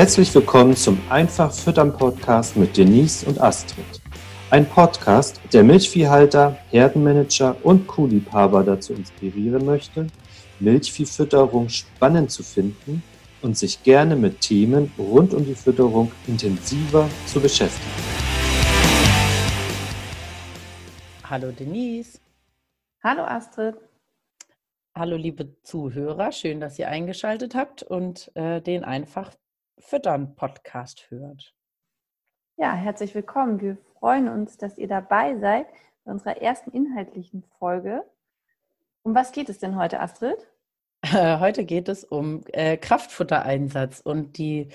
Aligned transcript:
Herzlich 0.00 0.34
willkommen 0.34 0.74
zum 0.76 0.98
Einfach 1.10 1.52
Füttern 1.52 1.94
Podcast 1.94 2.56
mit 2.56 2.74
Denise 2.74 3.22
und 3.26 3.38
Astrid. 3.38 3.84
Ein 4.48 4.66
Podcast, 4.66 5.38
der 5.52 5.62
Milchviehhalter, 5.62 6.56
Herdenmanager 6.70 7.54
und 7.62 7.86
Kuhliebhaber 7.86 8.64
dazu 8.64 8.94
inspirieren 8.94 9.66
möchte, 9.66 10.06
Milchviehfütterung 10.58 11.68
spannend 11.68 12.30
zu 12.30 12.42
finden 12.42 13.02
und 13.42 13.58
sich 13.58 13.82
gerne 13.82 14.16
mit 14.16 14.40
Themen 14.40 14.90
rund 14.98 15.34
um 15.34 15.44
die 15.44 15.54
Fütterung 15.54 16.10
intensiver 16.26 17.06
zu 17.26 17.38
beschäftigen. 17.38 17.92
Hallo 21.24 21.52
Denise. 21.52 22.18
Hallo 23.04 23.24
Astrid. 23.24 23.74
Hallo 24.94 25.18
liebe 25.18 25.60
Zuhörer, 25.62 26.32
schön, 26.32 26.58
dass 26.58 26.78
ihr 26.78 26.88
eingeschaltet 26.88 27.54
habt 27.54 27.82
und 27.82 28.34
äh, 28.34 28.62
den 28.62 28.82
Einfach 28.82 29.32
Füttern 29.80 30.34
Podcast 30.36 31.10
hört. 31.10 31.54
Ja, 32.56 32.74
herzlich 32.74 33.14
willkommen. 33.14 33.60
Wir 33.60 33.78
freuen 33.98 34.28
uns, 34.28 34.58
dass 34.58 34.78
ihr 34.78 34.88
dabei 34.88 35.38
seid 35.38 35.66
bei 36.04 36.12
unserer 36.12 36.40
ersten 36.40 36.70
inhaltlichen 36.70 37.42
Folge. 37.58 38.04
Um 39.02 39.14
was 39.14 39.32
geht 39.32 39.48
es 39.48 39.58
denn 39.58 39.76
heute, 39.76 40.00
Astrid? 40.00 40.46
Heute 41.12 41.64
geht 41.64 41.88
es 41.88 42.04
um 42.04 42.44
äh, 42.52 42.76
Kraftfuttereinsatz 42.76 44.00
und 44.00 44.36
die 44.36 44.68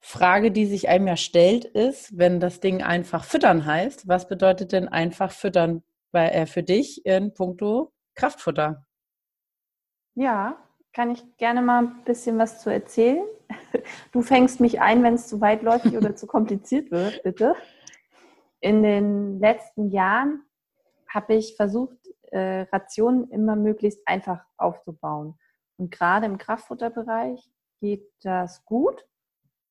Frage, 0.00 0.50
die 0.50 0.64
sich 0.64 0.88
einem 0.88 1.06
ja 1.06 1.16
stellt, 1.16 1.66
ist, 1.66 2.16
wenn 2.16 2.40
das 2.40 2.60
Ding 2.60 2.82
einfach 2.82 3.24
füttern 3.24 3.66
heißt, 3.66 4.08
was 4.08 4.26
bedeutet 4.26 4.72
denn 4.72 4.88
einfach 4.88 5.30
füttern 5.30 5.82
bei, 6.10 6.30
äh, 6.30 6.46
für 6.46 6.62
dich 6.62 7.04
in 7.04 7.34
puncto 7.34 7.92
Kraftfutter? 8.14 8.86
Ja, 10.14 10.56
kann 10.94 11.10
ich 11.10 11.22
gerne 11.36 11.60
mal 11.60 11.84
ein 11.84 12.04
bisschen 12.04 12.38
was 12.38 12.62
zu 12.62 12.70
erzählen. 12.70 13.24
Du 14.12 14.22
fängst 14.22 14.60
mich 14.60 14.80
ein, 14.80 15.02
wenn 15.02 15.14
es 15.14 15.28
zu 15.28 15.40
weitläufig 15.40 15.96
oder 15.96 16.16
zu 16.16 16.26
kompliziert 16.26 16.90
wird, 16.90 17.22
bitte. 17.22 17.54
In 18.60 18.82
den 18.82 19.38
letzten 19.38 19.90
Jahren 19.90 20.42
habe 21.08 21.34
ich 21.34 21.56
versucht, 21.56 21.96
äh, 22.30 22.62
Rationen 22.72 23.30
immer 23.30 23.56
möglichst 23.56 24.06
einfach 24.06 24.44
aufzubauen. 24.56 25.38
Und 25.76 25.90
gerade 25.90 26.26
im 26.26 26.38
Kraftfutterbereich 26.38 27.50
geht 27.80 28.06
das 28.22 28.64
gut, 28.64 29.06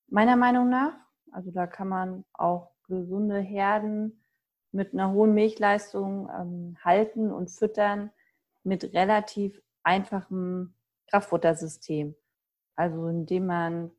meiner 0.07 0.35
Meinung 0.35 0.69
nach. 0.69 0.93
Also 1.31 1.51
da 1.51 1.67
kann 1.67 1.87
man 1.87 2.25
auch 2.33 2.71
gesunde 2.87 3.39
Herden 3.39 4.23
mit 4.71 4.93
einer 4.93 5.11
hohen 5.11 5.33
Milchleistung 5.33 6.29
ähm, 6.29 6.77
halten 6.83 7.31
und 7.31 7.51
füttern 7.51 8.11
mit 8.63 8.93
relativ 8.93 9.61
einfachem 9.83 10.73
Kraftfuttersystem. 11.07 12.15
Also 12.79 13.09
indem 13.09 13.45
man 13.45 13.91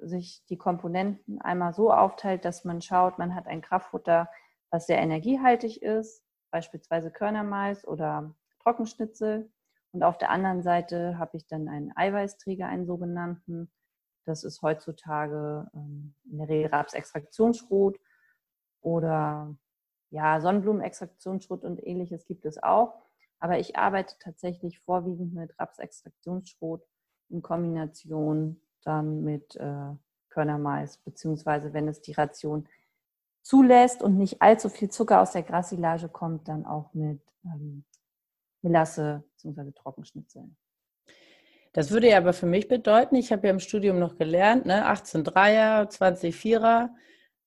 sich 0.00 0.44
die 0.48 0.56
Komponenten 0.56 1.40
einmal 1.40 1.72
so 1.72 1.92
aufteilt, 1.92 2.44
dass 2.44 2.64
man 2.64 2.82
schaut, 2.82 3.18
man 3.18 3.36
hat 3.36 3.46
ein 3.46 3.60
Kraftfutter, 3.60 4.28
was 4.70 4.88
sehr 4.88 4.98
energiehaltig 4.98 5.80
ist, 5.80 6.24
beispielsweise 6.50 7.12
Körnermais 7.12 7.86
oder 7.86 8.34
Trockenschnitzel. 8.64 9.48
Und 9.92 10.02
auf 10.02 10.18
der 10.18 10.30
anderen 10.30 10.60
Seite 10.64 11.18
habe 11.20 11.36
ich 11.36 11.46
dann 11.46 11.68
einen 11.68 11.96
Eiweißträger, 11.96 12.66
einen 12.66 12.84
sogenannten. 12.84 13.70
Das 14.24 14.42
ist 14.42 14.60
heutzutage 14.60 15.70
ähm, 15.72 16.16
in 16.24 16.38
der 16.38 16.48
Regel 16.48 16.70
Rapsextraktionsschrot 16.72 17.96
oder 18.80 19.54
ja, 20.10 20.40
Sonnenblumenextraktionsschrot 20.40 21.62
und 21.62 21.86
ähnliches 21.86 22.26
gibt 22.26 22.44
es 22.44 22.60
auch. 22.60 22.92
Aber 23.38 23.60
ich 23.60 23.76
arbeite 23.76 24.16
tatsächlich 24.18 24.80
vorwiegend 24.80 25.32
mit 25.32 25.56
Rapsextraktionsschrot 25.60 26.84
in 27.30 27.42
Kombination 27.42 28.60
dann 28.82 29.22
mit 29.22 29.56
äh, 29.56 29.94
Körnermais, 30.28 30.98
beziehungsweise 30.98 31.72
wenn 31.72 31.88
es 31.88 32.00
die 32.00 32.12
Ration 32.12 32.68
zulässt 33.42 34.02
und 34.02 34.16
nicht 34.16 34.42
allzu 34.42 34.68
viel 34.68 34.90
Zucker 34.90 35.20
aus 35.20 35.32
der 35.32 35.42
Grassilage 35.42 36.08
kommt, 36.08 36.48
dann 36.48 36.66
auch 36.66 36.92
mit 36.94 37.20
ähm, 37.44 37.84
Melasse 38.62 39.24
bzw. 39.36 39.72
Trockenschnitzeln. 39.72 40.56
Das 41.72 41.90
würde 41.90 42.08
ja 42.08 42.18
aber 42.18 42.32
für 42.32 42.46
mich 42.46 42.66
bedeuten, 42.66 43.14
ich 43.14 43.30
habe 43.30 43.46
ja 43.46 43.52
im 43.52 43.60
Studium 43.60 43.98
noch 43.98 44.16
gelernt, 44.16 44.66
ne, 44.66 44.86
18 44.86 45.22
Dreier, 45.22 45.88
20 45.88 46.34
Vierer, 46.34 46.94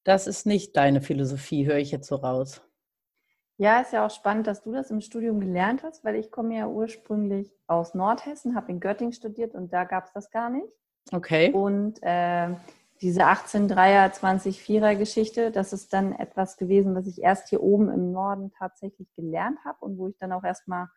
das 0.04 0.28
ist 0.28 0.46
nicht 0.46 0.76
deine 0.78 1.02
Philosophie, 1.02 1.66
höre 1.66 1.78
ich 1.78 1.92
jetzt 1.92 2.08
so 2.08 2.16
raus. 2.16 2.62
Ja, 3.64 3.80
ist 3.80 3.94
ja 3.94 4.06
auch 4.06 4.12
spannend, 4.12 4.46
dass 4.48 4.62
du 4.62 4.74
das 4.74 4.92
im 4.92 5.00
Studium 5.00 5.40
gelernt 5.40 5.84
hast, 5.84 6.04
weil 6.04 6.18
ich 6.18 6.32
komme 6.32 6.58
ja 6.58 6.68
ursprünglich 6.68 7.50
aus 7.66 7.94
Nordhessen, 7.94 8.56
habe 8.56 8.74
in 8.74 8.82
Göttingen 8.82 9.14
studiert 9.14 9.56
und 9.56 9.72
da 9.72 9.86
gab 9.86 10.04
es 10.04 10.12
das 10.12 10.32
gar 10.32 10.50
nicht. 10.50 10.68
Okay. 11.14 11.50
Und 11.54 11.98
äh, 12.04 12.50
diese 13.00 13.22
18-3er, 13.22 14.12
20-4er 14.20 14.98
Geschichte, 14.98 15.50
das 15.50 15.72
ist 15.72 15.94
dann 15.94 16.12
etwas 16.12 16.58
gewesen, 16.58 16.94
was 16.94 17.08
ich 17.08 17.22
erst 17.24 17.48
hier 17.48 17.64
oben 17.64 17.90
im 17.90 18.12
Norden 18.12 18.52
tatsächlich 18.52 19.08
gelernt 19.16 19.60
habe 19.64 19.78
und 19.80 19.98
wo 19.98 20.10
ich 20.10 20.18
dann 20.18 20.34
auch 20.34 20.44
erstmal 20.44 20.90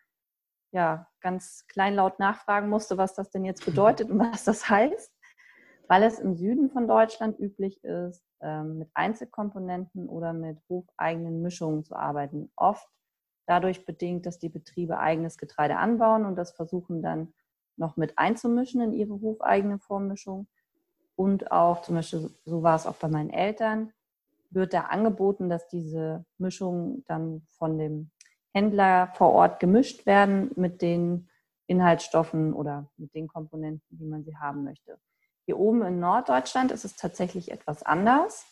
ja, 0.73 1.07
ganz 1.21 1.67
kleinlaut 1.69 2.19
nachfragen 2.19 2.69
musste, 2.69 2.99
was 2.99 3.15
das 3.15 3.31
denn 3.31 3.45
jetzt 3.45 3.65
bedeutet 3.65 4.11
und 4.11 4.19
was 4.19 4.43
das 4.43 4.69
heißt, 4.69 5.13
weil 5.87 6.03
es 6.03 6.19
im 6.19 6.35
Süden 6.35 6.69
von 6.71 6.89
Deutschland 6.89 7.39
üblich 7.39 7.85
ist, 7.85 8.26
mit 8.41 8.91
Einzelkomponenten 8.95 10.09
oder 10.09 10.33
mit 10.33 10.59
hofeigenen 10.69 11.43
Mischungen 11.43 11.85
zu 11.85 11.97
arbeiten. 11.97 12.51
Oft 12.57 12.87
dadurch 13.47 13.87
bedingt, 13.87 14.27
dass 14.27 14.39
die 14.39 14.49
Betriebe 14.49 14.99
eigenes 14.99 15.39
Getreide 15.39 15.77
anbauen 15.79 16.27
und 16.27 16.37
das 16.37 16.53
versuchen 16.53 17.03
dann 17.03 17.33
noch 17.77 17.97
mit 17.97 18.19
einzumischen 18.19 18.81
in 18.81 18.93
ihre 18.93 19.21
hofeigene 19.21 19.79
Vormischung. 19.79 20.49
Und 21.15 21.51
auch 21.51 21.83
zum 21.83 21.95
Beispiel, 21.95 22.31
so 22.45 22.63
war 22.63 22.77
es 22.77 22.87
auch 22.87 22.97
bei 22.97 23.09
meinen 23.09 23.31
Eltern, 23.31 23.93
wird 24.51 24.75
da 24.75 24.83
angeboten, 24.83 25.49
dass 25.49 25.69
diese 25.69 26.25
Mischungen 26.39 27.05
dann 27.07 27.47
von 27.59 27.79
dem 27.79 28.11
Händler 28.53 29.13
vor 29.15 29.33
Ort 29.33 29.61
gemischt 29.61 30.07
werden 30.07 30.51
mit 30.57 30.83
den 30.83 31.29
Inhaltsstoffen 31.67 32.53
oder 32.53 32.91
mit 32.97 33.15
den 33.15 33.29
Komponenten, 33.29 33.99
wie 33.99 34.07
man 34.07 34.25
sie 34.25 34.37
haben 34.37 34.65
möchte. 34.65 34.99
Hier 35.47 35.59
oben 35.61 35.83
in 35.83 36.01
Norddeutschland 36.01 36.73
ist 36.73 36.85
es 36.85 36.97
tatsächlich 36.97 37.53
etwas 37.53 37.85
anders. 37.85 38.45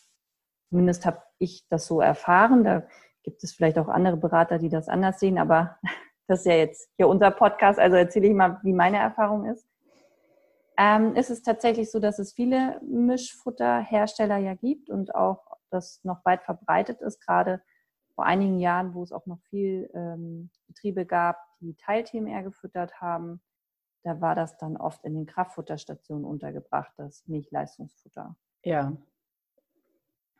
Zumindest 0.69 1.05
habe 1.05 1.21
ich 1.39 1.67
das 1.67 1.87
so 1.87 1.99
erfahren. 1.99 2.63
Da 2.63 2.87
gibt 3.21 3.43
es 3.43 3.53
vielleicht 3.53 3.77
auch 3.77 3.89
andere 3.89 4.15
Berater, 4.15 4.59
die 4.59 4.69
das 4.69 4.87
anders 4.87 5.19
sehen, 5.19 5.37
aber 5.37 5.77
das 6.27 6.39
ist 6.39 6.45
ja 6.45 6.53
jetzt 6.53 6.89
hier 6.95 7.09
unser 7.09 7.31
Podcast, 7.31 7.79
also 7.79 7.97
erzähle 7.97 8.27
ich 8.27 8.33
mal, 8.33 8.59
wie 8.63 8.71
meine 8.71 8.97
Erfahrung 8.97 9.45
ist. 9.45 9.67
Ähm, 10.77 11.15
ist 11.15 11.29
es 11.29 11.41
tatsächlich 11.41 11.91
so, 11.91 11.99
dass 11.99 12.17
es 12.17 12.33
viele 12.33 12.79
Mischfutterhersteller 12.81 14.37
ja 14.37 14.55
gibt 14.55 14.89
und 14.89 15.15
auch 15.15 15.45
das 15.71 16.01
noch 16.03 16.23
weit 16.25 16.43
verbreitet 16.43 17.01
ist, 17.01 17.19
gerade 17.19 17.61
vor 18.13 18.25
einigen 18.25 18.59
Jahren, 18.59 18.93
wo 18.93 19.03
es 19.03 19.11
auch 19.11 19.25
noch 19.25 19.39
viel 19.49 19.89
ähm, 19.93 20.49
Betriebe 20.67 21.05
gab, 21.05 21.37
die 21.59 21.75
Teilthemen 21.75 22.27
eher 22.31 22.43
gefüttert 22.43 23.01
haben 23.01 23.41
da 24.05 24.21
war 24.21 24.35
das 24.35 24.55
dann 24.57 24.77
oft 24.77 25.03
in 25.03 25.15
den 25.15 25.25
Kraftfutterstationen 25.25 26.25
untergebracht, 26.25 26.93
das 26.97 27.27
Milchleistungsfutter. 27.27 28.35
Ja. 28.63 28.95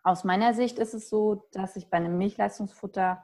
Aus 0.04 0.24
meiner 0.24 0.54
Sicht 0.54 0.78
ist 0.78 0.94
es 0.94 1.10
so, 1.10 1.48
dass 1.52 1.76
ich 1.76 1.90
bei 1.90 1.98
einem 1.98 2.20
Milchleistungsfutter 2.20 3.24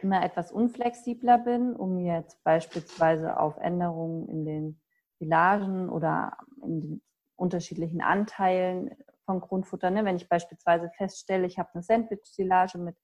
immer 0.00 0.22
etwas 0.22 0.52
unflexibler 0.52 1.38
bin, 1.38 1.74
um 1.74 1.98
jetzt 1.98 2.44
beispielsweise 2.44 3.40
auf 3.40 3.56
Änderungen 3.56 4.28
in 4.28 4.44
den 4.44 4.80
Silagen 5.18 5.88
oder 5.88 6.36
in 6.62 6.80
den 6.82 7.02
unterschiedlichen 7.36 8.02
Anteilen 8.02 8.94
von 9.24 9.40
Grundfutter. 9.40 9.90
Ne? 9.90 10.04
Wenn 10.04 10.16
ich 10.16 10.28
beispielsweise 10.28 10.90
feststelle, 10.90 11.46
ich 11.46 11.58
habe 11.58 11.70
eine 11.72 11.82
Sandwich-Silage 11.82 12.76
mit 12.76 12.96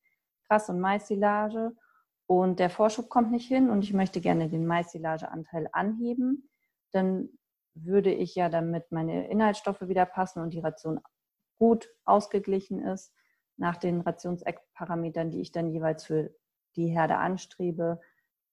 Gras- 0.47 0.69
und 0.69 0.81
Mais-Silage 0.81 1.73
und 2.27 2.59
der 2.61 2.69
Vorschub 2.69 3.09
kommt 3.09 3.31
nicht 3.31 3.49
hin 3.49 3.71
und 3.71 3.85
ich 3.85 3.95
möchte 3.95 4.21
gerne 4.21 4.51
den 4.51 4.67
Mais-Silage-Anteil 4.67 5.71
anheben, 5.73 6.51
dann 6.95 7.29
würde 7.75 8.13
ich 8.13 8.35
ja, 8.35 8.49
damit 8.49 8.93
meine 8.93 9.29
Inhaltsstoffe 9.29 9.83
wieder 9.83 10.07
passen 10.07 10.41
und 10.41 10.51
die 10.51 10.61
Ration 10.61 11.01
gut 11.59 11.89
ausgeglichen 12.05 12.81
ist, 12.81 13.13
nach 13.57 13.77
den 13.77 14.01
Rationseckparametern, 14.01 15.31
die 15.31 15.41
ich 15.41 15.53
dann 15.53 15.71
jeweils 15.71 16.05
für 16.05 16.31
die 16.77 16.89
Herde 16.89 17.17
anstrebe, 17.19 18.01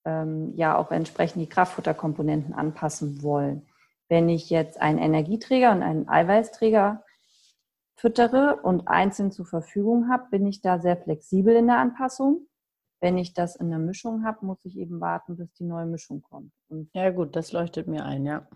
ähm, 0.06 0.54
ja 0.56 0.78
auch 0.78 0.92
entsprechend 0.92 1.42
die 1.42 1.50
Kraftfutterkomponenten 1.50 2.54
anpassen 2.54 3.22
wollen. 3.22 3.68
Wenn 4.10 4.30
ich 4.30 4.50
jetzt 4.50 4.80
einen 4.82 5.00
Energieträger 5.00 5.72
und 5.72 5.84
einen 5.84 6.08
Eiweißträger 6.08 7.04
füttere 7.96 8.60
und 8.64 8.88
einzeln 8.88 9.32
zur 9.32 9.46
Verfügung 9.46 10.10
habe, 10.10 10.28
bin 10.32 10.46
ich 10.48 10.62
da 10.62 10.80
sehr 10.80 10.98
flexibel 10.98 11.56
in 11.56 11.68
der 11.68 11.78
Anpassung. 11.78 12.48
Wenn 13.02 13.18
ich 13.18 13.34
das 13.34 13.56
in 13.56 13.70
der 13.70 13.80
Mischung 13.80 14.24
habe, 14.24 14.46
muss 14.46 14.64
ich 14.64 14.78
eben 14.78 15.02
warten, 15.02 15.36
bis 15.36 15.52
die 15.54 15.66
neue 15.66 15.88
Mischung 15.88 16.22
kommt. 16.22 16.54
Und 16.70 16.90
ja 16.94 17.10
gut, 17.10 17.36
das 17.36 17.52
leuchtet 17.52 17.88
mir 17.88 18.06
ein, 18.06 18.26
ja. 18.26 18.48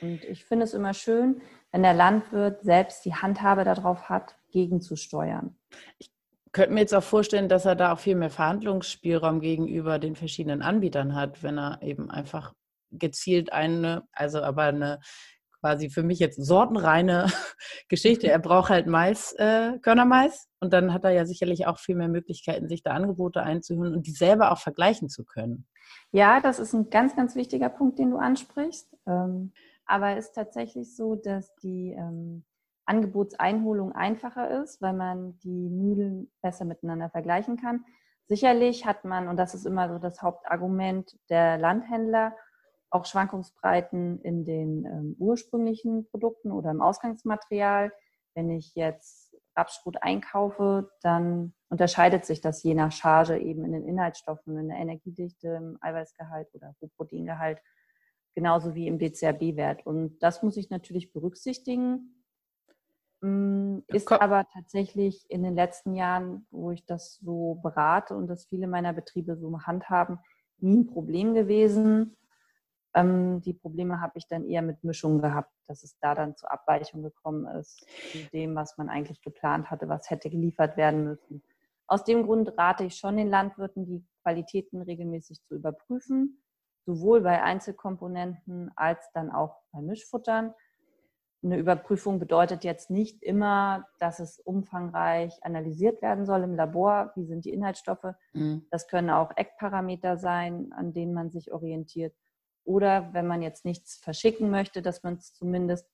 Und 0.00 0.24
ich 0.24 0.44
finde 0.44 0.64
es 0.64 0.74
immer 0.74 0.94
schön, 0.94 1.40
wenn 1.72 1.82
der 1.82 1.94
Landwirt 1.94 2.62
selbst 2.62 3.04
die 3.04 3.14
Handhabe 3.14 3.64
darauf 3.64 4.08
hat, 4.08 4.36
gegenzusteuern. 4.50 5.56
Ich 5.98 6.10
könnte 6.52 6.72
mir 6.72 6.80
jetzt 6.80 6.94
auch 6.94 7.02
vorstellen, 7.02 7.48
dass 7.48 7.64
er 7.64 7.76
da 7.76 7.92
auch 7.92 7.98
viel 7.98 8.16
mehr 8.16 8.30
Verhandlungsspielraum 8.30 9.40
gegenüber 9.40 9.98
den 9.98 10.16
verschiedenen 10.16 10.62
Anbietern 10.62 11.14
hat, 11.14 11.42
wenn 11.42 11.58
er 11.58 11.82
eben 11.82 12.10
einfach 12.10 12.54
gezielt 12.90 13.52
eine, 13.52 14.06
also 14.12 14.42
aber 14.42 14.64
eine 14.64 15.00
quasi 15.66 15.90
für 15.90 16.04
mich 16.04 16.20
jetzt 16.20 16.40
sortenreine 16.44 17.26
Geschichte. 17.88 18.30
Er 18.30 18.38
braucht 18.38 18.70
halt 18.70 18.86
Mais, 18.86 19.32
äh, 19.32 19.78
Körnermais 19.80 20.48
und 20.60 20.72
dann 20.72 20.92
hat 20.92 21.02
er 21.02 21.10
ja 21.10 21.26
sicherlich 21.26 21.66
auch 21.66 21.80
viel 21.80 21.96
mehr 21.96 22.08
Möglichkeiten, 22.08 22.68
sich 22.68 22.84
da 22.84 22.92
Angebote 22.92 23.42
einzuholen 23.42 23.92
und 23.92 24.06
die 24.06 24.12
selber 24.12 24.52
auch 24.52 24.58
vergleichen 24.58 25.08
zu 25.08 25.24
können. 25.24 25.66
Ja, 26.12 26.40
das 26.40 26.60
ist 26.60 26.72
ein 26.72 26.88
ganz, 26.88 27.16
ganz 27.16 27.34
wichtiger 27.34 27.68
Punkt, 27.68 27.98
den 27.98 28.12
du 28.12 28.18
ansprichst. 28.18 28.96
Ähm, 29.08 29.52
aber 29.86 30.16
es 30.16 30.26
ist 30.26 30.34
tatsächlich 30.34 30.94
so, 30.94 31.16
dass 31.16 31.52
die 31.56 31.96
ähm, 31.98 32.44
Angebotseinholung 32.84 33.90
einfacher 33.90 34.62
ist, 34.62 34.80
weil 34.80 34.92
man 34.92 35.36
die 35.40 35.68
Mühlen 35.68 36.30
besser 36.42 36.64
miteinander 36.64 37.10
vergleichen 37.10 37.56
kann. 37.56 37.84
Sicherlich 38.28 38.86
hat 38.86 39.04
man, 39.04 39.26
und 39.26 39.36
das 39.36 39.54
ist 39.54 39.66
immer 39.66 39.88
so 39.88 39.98
das 39.98 40.22
Hauptargument 40.22 41.18
der 41.28 41.58
Landhändler, 41.58 42.36
auch 42.96 43.04
Schwankungsbreiten 43.04 44.20
in 44.22 44.44
den 44.44 44.84
ähm, 44.84 45.16
ursprünglichen 45.18 46.06
Produkten 46.08 46.50
oder 46.50 46.70
im 46.70 46.80
Ausgangsmaterial. 46.80 47.92
Wenn 48.34 48.50
ich 48.50 48.74
jetzt 48.74 49.36
Rapsschrot 49.54 50.02
einkaufe, 50.02 50.90
dann 51.02 51.54
unterscheidet 51.68 52.24
sich 52.24 52.40
das 52.40 52.62
je 52.62 52.74
nach 52.74 52.92
Charge 52.92 53.38
eben 53.38 53.64
in 53.64 53.72
den 53.72 53.86
Inhaltsstoffen, 53.86 54.58
in 54.58 54.68
der 54.68 54.78
Energiedichte, 54.78 55.48
im 55.48 55.78
Eiweißgehalt 55.80 56.48
oder 56.54 56.74
Proteingehalt, 56.96 57.58
genauso 58.34 58.74
wie 58.74 58.86
im 58.86 58.98
DCAB-Wert. 58.98 59.86
Und 59.86 60.18
das 60.22 60.42
muss 60.42 60.56
ich 60.56 60.70
natürlich 60.70 61.12
berücksichtigen. 61.12 62.22
Mm, 63.22 63.78
ist 63.88 64.10
aber 64.12 64.46
tatsächlich 64.52 65.24
in 65.30 65.42
den 65.42 65.54
letzten 65.54 65.94
Jahren, 65.94 66.46
wo 66.50 66.70
ich 66.70 66.84
das 66.84 67.16
so 67.16 67.58
berate 67.62 68.14
und 68.14 68.28
das 68.28 68.46
viele 68.46 68.66
meiner 68.66 68.92
Betriebe 68.92 69.36
so 69.36 69.58
handhaben, 69.62 70.18
nie 70.58 70.78
ein 70.78 70.86
Problem 70.86 71.34
gewesen. 71.34 72.16
Ähm, 72.96 73.42
die 73.42 73.52
Probleme 73.52 74.00
habe 74.00 74.18
ich 74.18 74.26
dann 74.26 74.44
eher 74.44 74.62
mit 74.62 74.82
Mischungen 74.82 75.20
gehabt, 75.20 75.52
dass 75.66 75.84
es 75.84 75.96
da 76.00 76.14
dann 76.14 76.36
zur 76.36 76.50
Abweichung 76.50 77.02
gekommen 77.02 77.46
ist, 77.46 77.86
zu 78.10 78.18
dem, 78.32 78.56
was 78.56 78.76
man 78.78 78.88
eigentlich 78.88 79.20
geplant 79.22 79.70
hatte, 79.70 79.88
was 79.88 80.10
hätte 80.10 80.30
geliefert 80.30 80.76
werden 80.76 81.04
müssen. 81.04 81.42
Aus 81.86 82.02
dem 82.02 82.24
Grund 82.24 82.56
rate 82.58 82.84
ich 82.84 82.96
schon 82.96 83.16
den 83.16 83.28
Landwirten, 83.28 83.86
die 83.86 84.04
Qualitäten 84.22 84.82
regelmäßig 84.82 85.42
zu 85.44 85.54
überprüfen, 85.54 86.42
sowohl 86.84 87.20
bei 87.20 87.42
Einzelkomponenten 87.42 88.72
als 88.74 89.10
dann 89.12 89.30
auch 89.30 89.60
bei 89.72 89.80
Mischfuttern 89.82 90.54
eine 91.46 91.58
Überprüfung 91.58 92.18
bedeutet 92.18 92.64
jetzt 92.64 92.90
nicht 92.90 93.22
immer, 93.22 93.86
dass 94.00 94.18
es 94.18 94.40
umfangreich 94.40 95.44
analysiert 95.44 96.02
werden 96.02 96.26
soll 96.26 96.42
im 96.42 96.56
Labor. 96.56 97.12
Wie 97.14 97.24
sind 97.24 97.44
die 97.44 97.52
Inhaltsstoffe? 97.52 98.14
Mhm. 98.32 98.66
Das 98.70 98.88
können 98.88 99.10
auch 99.10 99.30
Eckparameter 99.36 100.16
sein, 100.16 100.72
an 100.72 100.92
denen 100.92 101.14
man 101.14 101.30
sich 101.30 101.52
orientiert. 101.52 102.14
Oder 102.66 103.14
wenn 103.14 103.26
man 103.26 103.42
jetzt 103.42 103.64
nichts 103.64 103.96
verschicken 103.96 104.50
möchte, 104.50 104.82
dass 104.82 105.02
man 105.02 105.14
es 105.14 105.32
zumindest 105.32 105.88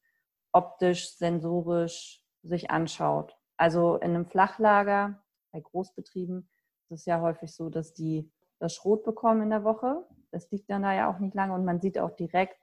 optisch, 0.53 1.11
sensorisch 1.17 2.25
sich 2.43 2.71
anschaut. 2.71 3.37
Also 3.57 3.97
in 3.97 4.11
einem 4.11 4.27
Flachlager 4.27 5.23
bei 5.53 5.61
Großbetrieben 5.61 6.49
ist 6.89 7.01
es 7.01 7.05
ja 7.07 7.21
häufig 7.21 7.55
so, 7.55 7.69
dass 7.69 7.93
die 7.93 8.31
das 8.59 8.75
Schrot 8.75 9.05
bekommen 9.05 9.43
in 9.43 9.51
der 9.51 9.65
Woche. 9.65 10.05
Das 10.31 10.51
liegt 10.51 10.71
dann 10.71 10.83
da 10.83 10.95
ja 10.95 11.13
auch 11.13 11.19
nicht 11.19 11.35
lange 11.35 11.55
und 11.55 11.65
man 11.65 11.81
sieht 11.81 11.99
auch 11.99 12.11
direkt, 12.11 12.57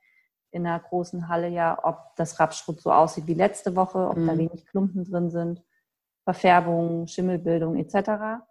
in 0.52 0.66
einer 0.66 0.80
großen 0.80 1.28
Halle 1.28 1.50
ja, 1.50 1.78
ob 1.84 2.16
das 2.16 2.40
Rapsschrot 2.40 2.82
so 2.82 2.92
aussieht 2.92 3.28
wie 3.28 3.36
letzte 3.36 3.76
Woche, 3.76 4.10
ob 4.10 4.18
mhm. 4.18 4.28
da 4.28 4.38
wenig 4.38 4.66
Klumpen 4.66 5.04
drin 5.04 5.30
sind, 5.30 5.62
Verfärbung, 6.24 7.06
Schimmelbildung 7.08 7.76
etc. 7.76 8.42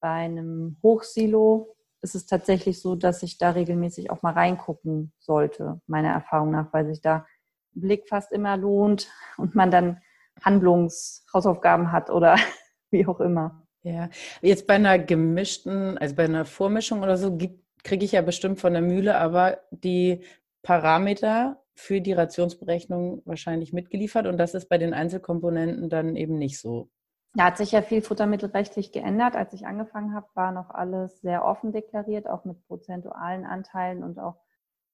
Bei 0.00 0.08
einem 0.08 0.78
Hochsilo 0.82 1.76
ist 2.04 2.14
es 2.14 2.26
tatsächlich 2.26 2.80
so, 2.80 2.94
dass 2.94 3.22
ich 3.22 3.38
da 3.38 3.50
regelmäßig 3.50 4.10
auch 4.10 4.22
mal 4.22 4.34
reingucken 4.34 5.12
sollte, 5.18 5.80
meiner 5.86 6.10
Erfahrung 6.10 6.50
nach, 6.50 6.72
weil 6.72 6.86
sich 6.86 7.00
da 7.00 7.26
ein 7.74 7.80
Blick 7.80 8.08
fast 8.08 8.30
immer 8.30 8.56
lohnt 8.56 9.08
und 9.38 9.54
man 9.54 9.70
dann 9.70 10.00
Handlungshausaufgaben 10.42 11.90
hat 11.90 12.10
oder 12.10 12.36
wie 12.90 13.06
auch 13.06 13.20
immer. 13.20 13.66
Ja, 13.82 14.08
jetzt 14.40 14.66
bei 14.66 14.74
einer 14.74 14.98
gemischten, 14.98 15.98
also 15.98 16.14
bei 16.14 16.24
einer 16.24 16.44
Vormischung 16.44 17.02
oder 17.02 17.16
so, 17.16 17.36
kriege 17.82 18.04
ich 18.04 18.12
ja 18.12 18.22
bestimmt 18.22 18.60
von 18.60 18.72
der 18.72 18.82
Mühle 18.82 19.18
aber 19.18 19.58
die 19.70 20.20
Parameter 20.62 21.62
für 21.74 22.00
die 22.00 22.12
Rationsberechnung 22.12 23.22
wahrscheinlich 23.24 23.72
mitgeliefert 23.72 24.26
und 24.26 24.38
das 24.38 24.54
ist 24.54 24.68
bei 24.68 24.78
den 24.78 24.94
Einzelkomponenten 24.94 25.88
dann 25.88 26.16
eben 26.16 26.38
nicht 26.38 26.58
so. 26.58 26.88
Da 27.34 27.46
hat 27.46 27.56
sich 27.56 27.72
ja 27.72 27.82
viel 27.82 28.00
futtermittelrechtlich 28.00 28.92
geändert. 28.92 29.34
Als 29.34 29.52
ich 29.52 29.66
angefangen 29.66 30.14
habe, 30.14 30.28
war 30.34 30.52
noch 30.52 30.70
alles 30.70 31.20
sehr 31.20 31.44
offen 31.44 31.72
deklariert, 31.72 32.28
auch 32.28 32.44
mit 32.44 32.64
prozentualen 32.66 33.44
Anteilen 33.44 34.04
und 34.04 34.20
auch 34.20 34.36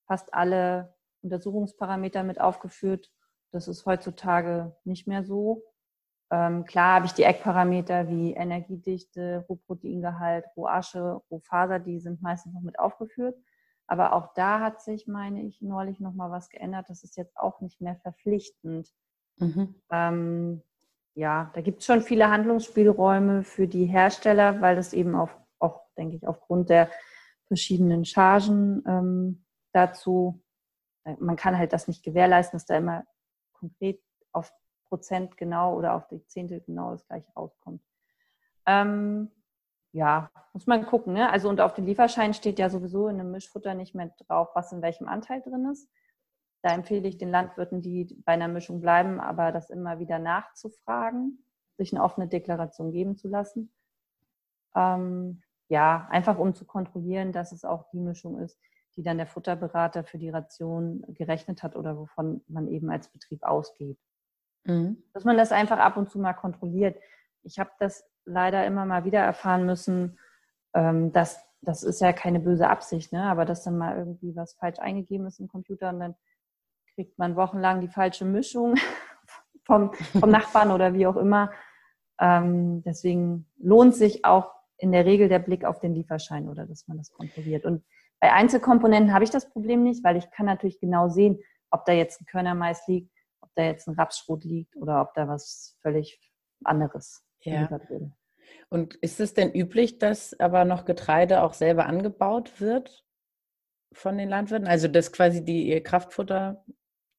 fast 0.06 0.32
alle 0.32 0.94
Untersuchungsparameter 1.22 2.22
mit 2.22 2.40
aufgeführt. 2.40 3.12
Das 3.52 3.68
ist 3.68 3.84
heutzutage 3.84 4.74
nicht 4.84 5.06
mehr 5.06 5.22
so. 5.22 5.64
Ähm, 6.30 6.64
klar 6.64 6.94
habe 6.94 7.06
ich 7.06 7.12
die 7.12 7.24
Eckparameter 7.24 8.08
wie 8.08 8.32
Energiedichte, 8.32 9.44
Rohproteingehalt, 9.48 10.46
Rohasche, 10.56 11.20
Rohfaser, 11.30 11.78
die 11.78 11.98
sind 11.98 12.22
meistens 12.22 12.54
noch 12.54 12.62
mit 12.62 12.78
aufgeführt. 12.78 13.36
Aber 13.86 14.14
auch 14.14 14.32
da 14.34 14.60
hat 14.60 14.80
sich, 14.80 15.08
meine 15.08 15.42
ich, 15.42 15.60
neulich 15.60 15.98
nochmal 15.98 16.30
was 16.30 16.48
geändert. 16.48 16.88
Das 16.88 17.02
ist 17.02 17.16
jetzt 17.16 17.36
auch 17.36 17.60
nicht 17.60 17.80
mehr 17.80 17.96
verpflichtend. 17.96 18.88
Mhm. 19.38 19.74
Ähm, 19.90 20.62
ja, 21.14 21.50
da 21.54 21.60
gibt 21.60 21.80
es 21.80 21.86
schon 21.86 22.02
viele 22.02 22.30
Handlungsspielräume 22.30 23.42
für 23.42 23.66
die 23.66 23.86
Hersteller, 23.86 24.60
weil 24.60 24.76
das 24.76 24.92
eben 24.92 25.14
auf, 25.14 25.36
auch, 25.58 25.82
denke 25.96 26.16
ich, 26.16 26.26
aufgrund 26.26 26.70
der 26.70 26.90
verschiedenen 27.48 28.04
Chargen 28.04 28.82
ähm, 28.86 29.44
dazu, 29.72 30.42
äh, 31.04 31.14
man 31.18 31.36
kann 31.36 31.58
halt 31.58 31.72
das 31.72 31.88
nicht 31.88 32.04
gewährleisten, 32.04 32.56
dass 32.56 32.66
da 32.66 32.76
immer 32.76 33.04
konkret 33.52 34.00
auf 34.32 34.52
Prozent 34.88 35.36
genau 35.36 35.76
oder 35.76 35.94
auf 35.94 36.06
die 36.08 36.24
Zehntel 36.26 36.60
genau 36.60 36.92
das 36.92 37.06
gleiche 37.06 37.30
rauskommt. 37.32 37.82
Ähm, 38.66 39.30
ja, 39.92 40.30
muss 40.52 40.66
man 40.66 40.86
gucken. 40.86 41.14
Ne? 41.14 41.30
Also 41.30 41.48
und 41.48 41.60
auf 41.60 41.74
dem 41.74 41.86
Lieferschein 41.86 42.34
steht 42.34 42.58
ja 42.58 42.70
sowieso 42.70 43.08
in 43.08 43.20
einem 43.20 43.32
Mischfutter 43.32 43.74
nicht 43.74 43.94
mehr 43.94 44.12
drauf, 44.26 44.50
was 44.54 44.72
in 44.72 44.82
welchem 44.82 45.08
Anteil 45.08 45.42
drin 45.42 45.68
ist. 45.70 45.88
Da 46.62 46.74
empfehle 46.74 47.08
ich 47.08 47.18
den 47.18 47.30
Landwirten, 47.30 47.80
die 47.80 48.04
bei 48.24 48.32
einer 48.32 48.48
Mischung 48.48 48.80
bleiben, 48.80 49.18
aber 49.20 49.52
das 49.52 49.70
immer 49.70 49.98
wieder 49.98 50.18
nachzufragen, 50.18 51.42
sich 51.76 51.92
eine 51.92 52.02
offene 52.02 52.28
Deklaration 52.28 52.92
geben 52.92 53.16
zu 53.16 53.28
lassen. 53.28 53.72
Ähm, 54.74 55.42
ja, 55.68 56.06
einfach 56.10 56.38
um 56.38 56.54
zu 56.54 56.66
kontrollieren, 56.66 57.32
dass 57.32 57.52
es 57.52 57.64
auch 57.64 57.88
die 57.92 58.00
Mischung 58.00 58.38
ist, 58.38 58.58
die 58.96 59.02
dann 59.02 59.16
der 59.16 59.26
Futterberater 59.26 60.04
für 60.04 60.18
die 60.18 60.28
Ration 60.28 61.02
gerechnet 61.08 61.62
hat 61.62 61.76
oder 61.76 61.96
wovon 61.96 62.42
man 62.48 62.68
eben 62.68 62.90
als 62.90 63.08
Betrieb 63.08 63.42
ausgeht. 63.42 63.98
Mhm. 64.64 65.02
Dass 65.14 65.24
man 65.24 65.38
das 65.38 65.52
einfach 65.52 65.78
ab 65.78 65.96
und 65.96 66.10
zu 66.10 66.18
mal 66.18 66.34
kontrolliert. 66.34 67.00
Ich 67.42 67.58
habe 67.58 67.70
das 67.78 68.04
leider 68.26 68.66
immer 68.66 68.84
mal 68.84 69.04
wieder 69.04 69.20
erfahren 69.20 69.64
müssen, 69.64 70.18
ähm, 70.74 71.12
dass 71.12 71.40
das 71.62 71.82
ist 71.82 72.00
ja 72.00 72.12
keine 72.12 72.40
böse 72.40 72.68
Absicht, 72.68 73.12
ne? 73.12 73.24
aber 73.24 73.44
dass 73.44 73.64
dann 73.64 73.76
mal 73.76 73.96
irgendwie 73.96 74.34
was 74.34 74.54
falsch 74.54 74.78
eingegeben 74.78 75.26
ist 75.26 75.40
im 75.40 75.48
Computer 75.48 75.90
und 75.90 76.00
dann 76.00 76.14
kriegt 76.94 77.18
man 77.18 77.36
wochenlang 77.36 77.80
die 77.80 77.88
falsche 77.88 78.24
Mischung 78.24 78.74
vom, 79.64 79.92
vom 79.94 80.30
Nachbarn 80.30 80.70
oder 80.70 80.94
wie 80.94 81.06
auch 81.06 81.16
immer. 81.16 81.50
Ähm, 82.20 82.82
deswegen 82.82 83.46
lohnt 83.58 83.94
sich 83.94 84.24
auch 84.24 84.52
in 84.76 84.92
der 84.92 85.04
Regel 85.04 85.28
der 85.28 85.38
Blick 85.38 85.64
auf 85.64 85.80
den 85.80 85.94
Lieferschein 85.94 86.48
oder 86.48 86.66
dass 86.66 86.88
man 86.88 86.98
das 86.98 87.12
kontrolliert. 87.12 87.64
Und 87.64 87.84
bei 88.20 88.32
Einzelkomponenten 88.32 89.12
habe 89.12 89.24
ich 89.24 89.30
das 89.30 89.50
Problem 89.50 89.82
nicht, 89.82 90.04
weil 90.04 90.16
ich 90.16 90.30
kann 90.30 90.46
natürlich 90.46 90.80
genau 90.80 91.08
sehen, 91.08 91.40
ob 91.70 91.84
da 91.84 91.92
jetzt 91.92 92.20
ein 92.20 92.26
Körnermais 92.26 92.86
liegt, 92.86 93.10
ob 93.40 93.50
da 93.54 93.62
jetzt 93.62 93.88
ein 93.88 93.94
Rapsschrot 93.94 94.44
liegt 94.44 94.76
oder 94.76 95.00
ob 95.00 95.14
da 95.14 95.28
was 95.28 95.78
völlig 95.80 96.20
anderes 96.64 97.24
ja. 97.40 97.70
wird. 97.70 98.12
Und 98.68 98.94
ist 98.96 99.20
es 99.20 99.34
denn 99.34 99.52
üblich, 99.52 99.98
dass 99.98 100.38
aber 100.38 100.64
noch 100.64 100.84
Getreide 100.84 101.42
auch 101.42 101.54
selber 101.54 101.86
angebaut 101.86 102.60
wird 102.60 103.04
von 103.92 104.18
den 104.18 104.28
Landwirten? 104.28 104.68
Also 104.68 104.88
dass 104.88 105.12
quasi 105.12 105.44
die 105.44 105.68
ihr 105.68 105.82
Kraftfutter 105.82 106.64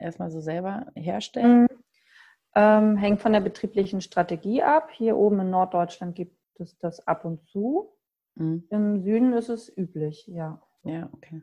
erstmal 0.01 0.31
so 0.31 0.41
selber 0.41 0.87
herstellen? 0.95 1.63
Mhm. 1.63 1.67
Ähm, 2.53 2.97
hängt 2.97 3.21
von 3.21 3.33
der 3.33 3.39
betrieblichen 3.39 4.01
Strategie 4.01 4.61
ab. 4.61 4.89
Hier 4.91 5.15
oben 5.15 5.39
in 5.39 5.49
Norddeutschland 5.49 6.15
gibt 6.15 6.37
es 6.59 6.77
das 6.77 7.07
ab 7.07 7.23
und 7.23 7.47
zu. 7.47 7.93
Mhm. 8.35 8.65
Im 8.69 9.01
Süden 9.01 9.33
ist 9.33 9.49
es 9.49 9.75
üblich, 9.75 10.27
ja. 10.27 10.61
Ja, 10.83 11.09
okay. 11.13 11.41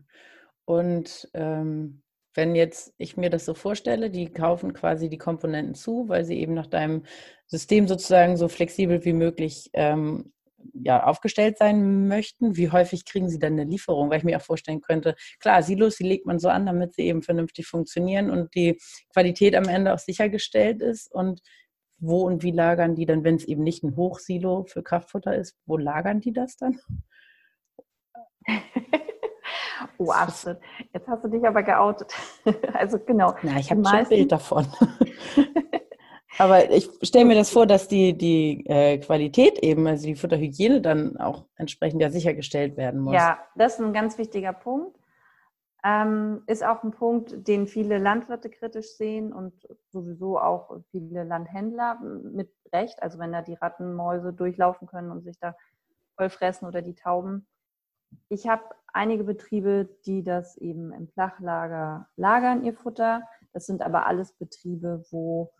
Und 0.64 1.30
ähm, 1.32 2.02
wenn 2.34 2.54
jetzt 2.54 2.94
ich 2.98 3.16
mir 3.16 3.30
das 3.30 3.44
so 3.44 3.54
vorstelle, 3.54 4.10
die 4.10 4.32
kaufen 4.32 4.72
quasi 4.72 5.08
die 5.08 5.18
Komponenten 5.18 5.74
zu, 5.74 6.08
weil 6.08 6.24
sie 6.24 6.38
eben 6.38 6.54
nach 6.54 6.66
deinem 6.66 7.04
System 7.46 7.88
sozusagen 7.88 8.36
so 8.36 8.48
flexibel 8.48 9.04
wie 9.04 9.12
möglich 9.12 9.70
ähm, 9.72 10.32
ja, 10.74 11.04
aufgestellt 11.04 11.58
sein 11.58 12.08
möchten, 12.08 12.56
wie 12.56 12.70
häufig 12.70 13.04
kriegen 13.04 13.28
sie 13.28 13.38
dann 13.38 13.54
eine 13.54 13.64
Lieferung? 13.64 14.10
Weil 14.10 14.18
ich 14.18 14.24
mir 14.24 14.36
auch 14.36 14.42
vorstellen 14.42 14.80
könnte, 14.80 15.14
klar, 15.40 15.62
Silos, 15.62 15.96
die 15.96 16.04
legt 16.04 16.26
man 16.26 16.38
so 16.38 16.48
an, 16.48 16.66
damit 16.66 16.94
sie 16.94 17.02
eben 17.02 17.22
vernünftig 17.22 17.66
funktionieren 17.66 18.30
und 18.30 18.54
die 18.54 18.78
Qualität 19.12 19.54
am 19.54 19.68
Ende 19.68 19.94
auch 19.94 19.98
sichergestellt 19.98 20.82
ist. 20.82 21.12
Und 21.12 21.40
wo 22.00 22.22
und 22.22 22.42
wie 22.42 22.52
lagern 22.52 22.94
die 22.94 23.06
dann, 23.06 23.24
wenn 23.24 23.36
es 23.36 23.44
eben 23.44 23.62
nicht 23.62 23.82
ein 23.82 23.96
Hochsilo 23.96 24.64
für 24.64 24.82
Kraftfutter 24.82 25.34
ist, 25.34 25.56
wo 25.66 25.76
lagern 25.76 26.20
die 26.20 26.32
das 26.32 26.56
dann? 26.56 26.78
Oh, 30.00 30.10
Astrid, 30.12 30.58
jetzt 30.92 31.08
hast 31.08 31.24
du 31.24 31.28
dich 31.28 31.44
aber 31.46 31.62
geoutet. 31.62 32.12
Also 32.72 32.98
genau. 32.98 33.34
Na, 33.42 33.58
ich 33.58 33.70
habe 33.70 33.84
schon 33.84 33.96
ein 33.96 34.08
Bild 34.08 34.32
davon. 34.32 34.66
aber 36.38 36.70
ich 36.70 36.88
stelle 37.02 37.24
mir 37.24 37.34
das 37.34 37.50
vor, 37.50 37.66
dass 37.66 37.88
die, 37.88 38.16
die 38.16 38.64
äh, 38.66 38.98
Qualität 38.98 39.58
eben, 39.58 39.86
also 39.86 40.06
die 40.06 40.14
Futterhygiene 40.14 40.80
dann 40.80 41.16
auch 41.16 41.44
entsprechend 41.56 42.00
ja 42.00 42.10
sichergestellt 42.10 42.76
werden 42.76 43.00
muss. 43.00 43.14
Ja, 43.14 43.38
das 43.56 43.74
ist 43.74 43.80
ein 43.80 43.92
ganz 43.92 44.18
wichtiger 44.18 44.52
Punkt. 44.52 44.98
Ähm, 45.84 46.42
ist 46.46 46.64
auch 46.64 46.82
ein 46.82 46.90
Punkt, 46.90 47.46
den 47.46 47.66
viele 47.66 47.98
Landwirte 47.98 48.50
kritisch 48.50 48.96
sehen 48.96 49.32
und 49.32 49.52
sowieso 49.90 50.38
auch 50.38 50.80
viele 50.90 51.24
Landhändler 51.24 52.00
mit 52.00 52.52
Recht. 52.72 53.02
Also 53.02 53.18
wenn 53.18 53.32
da 53.32 53.42
die 53.42 53.54
Rattenmäuse 53.54 54.32
durchlaufen 54.32 54.88
können 54.88 55.10
und 55.10 55.22
sich 55.22 55.38
da 55.38 55.56
voll 56.16 56.30
fressen 56.30 56.66
oder 56.66 56.82
die 56.82 56.94
Tauben. 56.94 57.46
Ich 58.28 58.48
habe 58.48 58.64
einige 58.92 59.24
Betriebe, 59.24 59.88
die 60.04 60.22
das 60.22 60.56
eben 60.56 60.92
im 60.92 61.08
Flachlager 61.08 62.08
lagern, 62.16 62.64
ihr 62.64 62.74
Futter. 62.74 63.22
Das 63.52 63.66
sind 63.66 63.82
aber 63.82 64.06
alles 64.06 64.32
Betriebe, 64.32 65.04
wo 65.10 65.52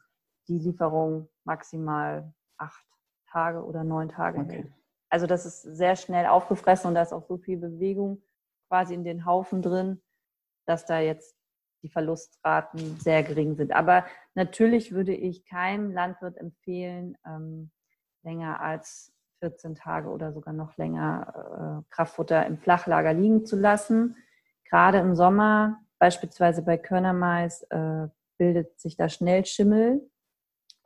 die 0.49 0.59
Lieferung 0.59 1.29
maximal 1.45 2.33
acht 2.57 2.85
Tage 3.31 3.63
oder 3.65 3.85
neun 3.85 4.09
Tage 4.09 4.41
okay. 4.41 4.57
hält. 4.57 4.73
Also 5.11 5.27
das 5.27 5.47
ist 5.47 5.63
sehr 5.63 5.97
schnell 5.97 6.27
aufgefressen 6.27 6.89
und 6.89 6.95
da 6.95 7.03
ist 7.03 7.13
auch 7.13 7.27
so 7.27 7.39
viel 7.39 7.57
Bewegung 7.57 8.23
quasi 8.69 8.95
in 8.95 9.05
den 9.05 9.25
Haufen 9.25 9.63
drin, 9.63 10.03
dass 10.67 10.85
da 10.85 11.01
jetzt 11.01 11.37
die 11.83 11.89
Verlustraten 11.89 12.99
sehr 12.99 13.23
gering 13.23 13.55
sind. 13.55 13.73
Aber 13.73 14.05
natürlich 14.35 14.93
würde 14.93 15.15
ich 15.15 15.47
keinem 15.47 15.93
Landwirt 15.93 16.37
empfehlen, 16.37 17.17
ähm, 17.25 17.71
länger 18.23 18.61
als 18.61 19.13
14 19.41 19.77
Tage 19.77 20.09
oder 20.09 20.33
sogar 20.33 20.53
noch 20.53 20.77
länger 20.77 21.85
äh, 21.87 21.95
Kraftfutter 21.95 22.45
im 22.47 22.59
Flachlager 22.59 23.15
liegen 23.15 23.47
zu 23.47 23.57
lassen. 23.57 24.17
Gerade 24.65 24.99
im 24.99 25.15
Sommer, 25.15 25.81
beispielsweise 25.99 26.63
bei 26.63 26.77
Körnermais, 26.77 27.63
äh, 27.71 28.09
bildet 28.37 28.79
sich 28.81 28.97
da 28.97 29.09
schnell 29.09 29.45
Schimmel 29.47 30.09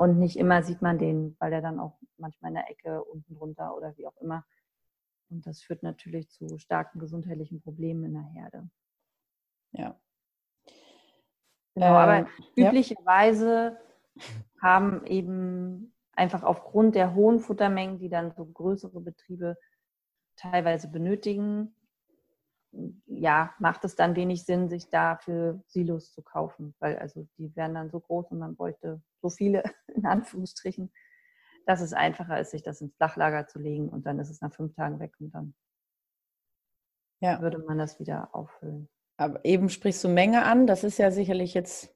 und 0.03 0.19
nicht 0.19 0.37
immer 0.37 0.65
sieht 0.65 0.83
man 0.83 0.99
den, 0.99 1.37
weil 1.39 1.53
er 1.53 1.63
dann 1.63 1.79
auch 1.79 1.97
manchmal 2.17 2.51
in 2.51 2.57
der 2.57 2.69
Ecke 2.69 3.05
unten 3.05 3.37
drunter 3.37 3.77
oder 3.77 3.97
wie 3.97 4.07
auch 4.09 4.17
immer. 4.17 4.45
Und 5.31 5.47
das 5.47 5.63
führt 5.63 5.85
natürlich 5.85 6.29
zu 6.29 6.59
starken 6.59 6.99
gesundheitlichen 6.99 7.61
Problemen 7.63 8.05
in 8.07 8.15
der 8.15 8.23
Herde. 8.23 8.69
Ja. 9.71 9.97
Genau, 11.75 11.87
ähm, 11.87 11.93
aber 11.93 12.27
üblicherweise 12.57 13.79
ja. 14.17 14.23
haben 14.61 15.07
eben 15.07 15.95
einfach 16.15 16.43
aufgrund 16.43 16.97
der 16.97 17.15
hohen 17.15 17.39
Futtermengen, 17.39 18.01
die 18.01 18.09
dann 18.09 18.33
so 18.33 18.45
größere 18.45 19.01
Betriebe 19.01 19.57
teilweise 20.35 20.89
benötigen, 20.89 21.77
ja, 23.07 23.55
macht 23.59 23.85
es 23.85 23.97
dann 23.97 24.17
wenig 24.17 24.45
Sinn, 24.45 24.69
sich 24.69 24.89
dafür 24.89 25.63
Silos 25.67 26.13
zu 26.13 26.23
kaufen, 26.23 26.75
weil 26.79 26.99
also 26.99 27.27
die 27.39 27.55
wären 27.55 27.75
dann 27.75 27.91
so 27.91 28.01
groß 28.01 28.31
und 28.31 28.39
man 28.39 28.57
bräuchte 28.57 29.03
so 29.21 29.29
viele 29.29 29.63
in 29.95 30.07
Anführungsstrichen, 30.07 30.93
dass 31.67 31.81
es 31.81 31.93
einfacher 31.93 32.41
ist, 32.41 32.51
sich 32.51 32.63
das 32.63 32.81
ins 32.81 32.95
Flachlager 32.97 33.47
zu 33.47 33.59
legen 33.59 33.89
und 33.89 34.07
dann 34.07 34.19
ist 34.19 34.31
es 34.31 34.41
nach 34.41 34.53
fünf 34.53 34.75
Tagen 34.75 34.99
weg 34.99 35.13
und 35.21 35.31
dann 35.33 35.55
ja. 37.21 37.41
würde 37.41 37.59
man 37.59 37.79
das 37.79 38.01
wieder 38.01 38.35
auffüllen. 38.35 38.89
Aber 39.17 39.45
eben 39.45 39.69
sprichst 39.69 40.03
du 40.03 40.09
Menge 40.09 40.45
an, 40.45 40.67
das 40.67 40.83
ist 40.83 40.99
ja 40.99 41.11
sicherlich 41.11 41.55
jetzt 41.55 41.95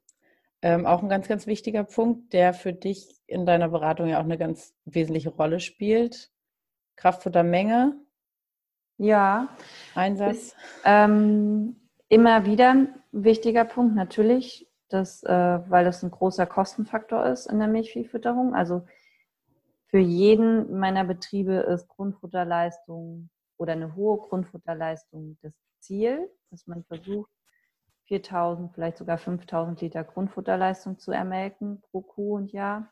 ähm, 0.63 0.87
auch 0.87 1.03
ein 1.03 1.09
ganz, 1.09 1.29
ganz 1.29 1.47
wichtiger 1.47 1.85
Punkt, 1.85 2.33
der 2.33 2.55
für 2.55 2.73
dich 2.73 3.09
in 3.27 3.47
deiner 3.47 3.69
Beratung 3.69 4.09
ja 4.09 4.19
auch 4.21 4.25
eine 4.25 4.39
ganz 4.39 4.75
wesentliche 4.85 5.31
Rolle 5.31 5.61
spielt. 5.61 6.33
Kraftfuttermenge. 6.97 8.06
Ja. 8.99 9.49
Einsatz. 9.95 10.37
Ist, 10.37 10.57
ähm, 10.85 11.77
immer 12.09 12.47
wieder 12.47 12.71
ein 12.71 12.95
wichtiger 13.13 13.65
Punkt, 13.65 13.95
natürlich, 13.95 14.69
dass, 14.89 15.23
äh, 15.25 15.59
weil 15.69 15.85
das 15.85 16.03
ein 16.03 16.11
großer 16.11 16.47
Kostenfaktor 16.47 17.27
ist 17.27 17.47
in 17.47 17.59
der 17.59 17.69
Milchviehfütterung. 17.69 18.55
Also 18.55 18.87
für 19.89 19.99
jeden 19.99 20.79
meiner 20.79 21.05
Betriebe 21.05 21.55
ist 21.55 21.89
Grundfutterleistung 21.89 23.31
oder 23.57 23.73
eine 23.73 23.95
hohe 23.95 24.19
Grundfutterleistung 24.19 25.39
das 25.43 25.55
Ziel, 25.81 26.29
dass 26.51 26.67
man 26.67 26.85
versucht, 26.85 27.31
4000, 28.05 28.73
vielleicht 28.73 28.99
sogar 28.99 29.19
5000 29.19 29.81
Liter 29.81 30.05
Grundfutterleistung 30.05 30.99
zu 30.99 31.11
ermelken 31.11 31.83
pro 31.91 32.03
Kuh 32.03 32.37
und 32.37 32.53
Jahr. 32.53 32.89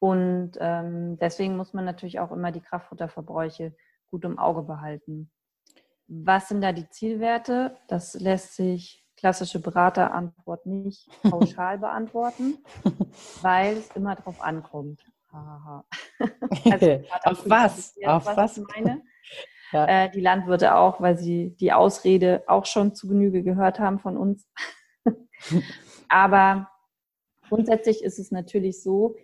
Und 0.00 0.52
ähm, 0.58 1.18
deswegen 1.18 1.56
muss 1.56 1.72
man 1.72 1.84
natürlich 1.84 2.18
auch 2.18 2.32
immer 2.32 2.50
die 2.50 2.62
Kraftfutterverbräuche 2.62 3.74
gut 4.10 4.24
im 4.24 4.38
Auge 4.38 4.62
behalten. 4.62 5.30
Was 6.06 6.48
sind 6.48 6.60
da 6.60 6.72
die 6.72 6.88
Zielwerte? 6.90 7.76
Das 7.88 8.14
lässt 8.14 8.56
sich 8.56 9.04
klassische 9.16 9.60
Beraterantwort 9.60 10.66
nicht 10.66 11.08
pauschal 11.22 11.78
beantworten, 11.78 12.58
weil 13.42 13.76
es 13.76 13.90
immer 13.94 14.16
darauf 14.16 14.40
ankommt. 14.40 15.04
also, 15.32 17.02
auf 17.22 17.48
was? 17.48 17.94
Auf 18.04 18.26
was? 18.26 18.36
was? 18.36 18.58
Ich 18.58 18.64
meine 18.74 19.02
ja. 19.72 19.86
äh, 19.86 20.10
die 20.10 20.20
Landwirte 20.20 20.74
auch, 20.74 21.00
weil 21.00 21.16
sie 21.16 21.54
die 21.60 21.72
Ausrede 21.72 22.42
auch 22.48 22.66
schon 22.66 22.94
zu 22.94 23.06
Genüge 23.06 23.44
gehört 23.44 23.78
haben 23.78 24.00
von 24.00 24.16
uns. 24.16 24.48
Aber 26.08 26.68
grundsätzlich 27.48 28.02
ist 28.02 28.18
es 28.18 28.32
natürlich 28.32 28.82
so, 28.82 29.14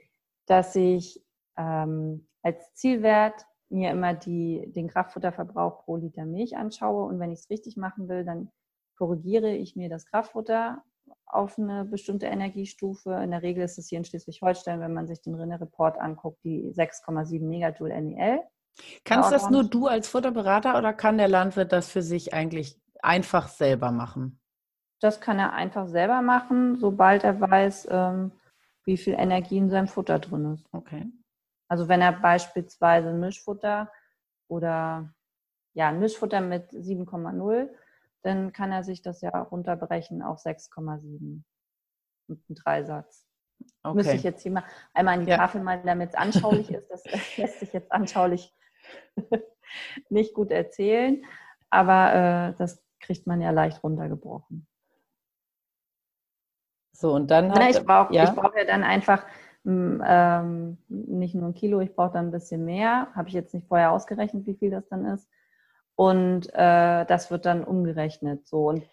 dass 0.46 0.76
ich 0.76 1.24
ähm, 1.56 2.28
als 2.42 2.74
Zielwert 2.74 3.44
mir 3.68 3.90
immer 3.90 4.14
die, 4.14 4.70
den 4.74 4.88
Kraftfutterverbrauch 4.88 5.84
pro 5.84 5.96
Liter 5.96 6.24
Milch 6.24 6.56
anschaue 6.56 7.04
und 7.04 7.18
wenn 7.18 7.32
ich 7.32 7.40
es 7.40 7.50
richtig 7.50 7.76
machen 7.76 8.08
will, 8.08 8.24
dann 8.24 8.50
korrigiere 8.96 9.54
ich 9.54 9.76
mir 9.76 9.88
das 9.88 10.06
Kraftfutter 10.06 10.82
auf 11.26 11.58
eine 11.58 11.84
bestimmte 11.84 12.26
Energiestufe. 12.26 13.12
In 13.22 13.30
der 13.30 13.42
Regel 13.42 13.64
ist 13.64 13.78
es 13.78 13.88
hier 13.88 13.98
in 13.98 14.04
Schleswig-Holstein, 14.04 14.80
wenn 14.80 14.94
man 14.94 15.06
sich 15.06 15.20
den 15.20 15.34
Rinne-Report 15.34 15.98
anguckt, 15.98 16.42
die 16.44 16.72
6,7 16.72 17.42
Megajoule 17.42 18.00
NEL. 18.00 18.40
Kannst 19.04 19.32
das 19.32 19.50
nur 19.50 19.64
du 19.64 19.86
als 19.86 20.08
Futterberater 20.08 20.78
oder 20.78 20.92
kann 20.92 21.18
der 21.18 21.28
Landwirt 21.28 21.72
das 21.72 21.88
für 21.88 22.02
sich 22.02 22.34
eigentlich 22.34 22.78
einfach 23.02 23.48
selber 23.48 23.90
machen? 23.90 24.40
Das 25.00 25.20
kann 25.20 25.38
er 25.38 25.52
einfach 25.52 25.86
selber 25.88 26.22
machen, 26.22 26.76
sobald 26.76 27.24
er 27.24 27.40
weiß, 27.40 27.88
ähm, 27.90 28.32
wie 28.84 28.96
viel 28.96 29.14
Energie 29.14 29.58
in 29.58 29.70
seinem 29.70 29.88
Futter 29.88 30.18
drin 30.18 30.54
ist. 30.54 30.66
Okay. 30.72 31.06
Also 31.68 31.88
wenn 31.88 32.00
er 32.00 32.12
beispielsweise 32.12 33.12
Mischfutter 33.12 33.90
oder 34.48 35.12
ja, 35.74 35.88
ein 35.88 35.98
Mischfutter 35.98 36.40
mit 36.40 36.70
7,0, 36.70 37.68
dann 38.22 38.52
kann 38.52 38.72
er 38.72 38.82
sich 38.82 39.02
das 39.02 39.20
ja 39.20 39.30
runterbrechen 39.30 40.22
auf 40.22 40.40
6,7 40.40 41.42
mit 42.28 42.40
einem 42.48 42.56
Dreisatz. 42.56 43.26
Okay. 43.82 43.96
Müsste 43.96 44.14
ich 44.14 44.22
jetzt 44.22 44.42
hier 44.42 44.52
mal 44.52 44.64
einmal 44.94 45.14
an 45.14 45.24
die 45.24 45.30
ja. 45.30 45.36
Tafel 45.36 45.62
mal, 45.62 45.82
damit 45.82 46.10
es 46.10 46.14
anschaulich 46.14 46.70
ist. 46.70 46.88
Das 46.88 47.04
lässt 47.36 47.60
sich 47.60 47.72
jetzt 47.72 47.92
anschaulich 47.92 48.54
nicht 50.08 50.34
gut 50.34 50.50
erzählen, 50.50 51.24
aber 51.70 52.14
äh, 52.14 52.54
das 52.58 52.82
kriegt 53.00 53.26
man 53.26 53.40
ja 53.40 53.50
leicht 53.50 53.82
runtergebrochen. 53.82 54.66
So, 56.92 57.12
und 57.12 57.30
dann 57.30 57.52
hat, 57.52 57.76
ich 57.76 57.84
brauche 57.84 58.14
ja? 58.14 58.30
brauch 58.30 58.54
ja 58.56 58.64
dann 58.64 58.82
einfach 58.82 59.26
ähm, 59.66 60.78
nicht 60.88 61.34
nur 61.34 61.48
ein 61.48 61.54
Kilo, 61.54 61.80
ich 61.80 61.94
brauche 61.94 62.12
dann 62.12 62.26
ein 62.26 62.32
bisschen 62.32 62.64
mehr. 62.64 63.08
Habe 63.14 63.28
ich 63.28 63.34
jetzt 63.34 63.52
nicht 63.52 63.66
vorher 63.66 63.92
ausgerechnet, 63.92 64.46
wie 64.46 64.54
viel 64.54 64.70
das 64.70 64.88
dann 64.88 65.04
ist. 65.06 65.28
Und 65.96 66.48
äh, 66.52 67.04
das 67.06 67.30
wird 67.30 67.46
dann 67.46 67.64
umgerechnet. 67.64 68.46
So, 68.46 68.68
und 68.68 68.84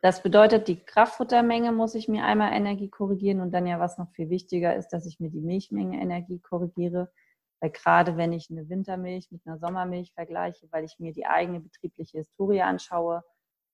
das 0.00 0.22
bedeutet, 0.22 0.68
die 0.68 0.76
Kraftfuttermenge 0.76 1.72
muss 1.72 1.94
ich 1.94 2.08
mir 2.08 2.24
einmal 2.24 2.52
Energie 2.52 2.88
korrigieren 2.88 3.40
und 3.40 3.52
dann 3.52 3.66
ja, 3.66 3.80
was 3.80 3.98
noch 3.98 4.10
viel 4.12 4.30
wichtiger 4.30 4.76
ist, 4.76 4.88
dass 4.88 5.06
ich 5.06 5.20
mir 5.20 5.30
die 5.30 5.40
Milchmenge 5.40 6.00
Energie 6.00 6.38
korrigiere. 6.38 7.10
Weil 7.60 7.70
gerade 7.70 8.16
wenn 8.16 8.32
ich 8.32 8.50
eine 8.50 8.68
Wintermilch 8.68 9.30
mit 9.30 9.46
einer 9.46 9.58
Sommermilch 9.58 10.12
vergleiche, 10.12 10.68
weil 10.70 10.84
ich 10.84 10.98
mir 10.98 11.12
die 11.12 11.26
eigene 11.26 11.60
betriebliche 11.60 12.18
Historie 12.18 12.62
anschaue, 12.62 13.24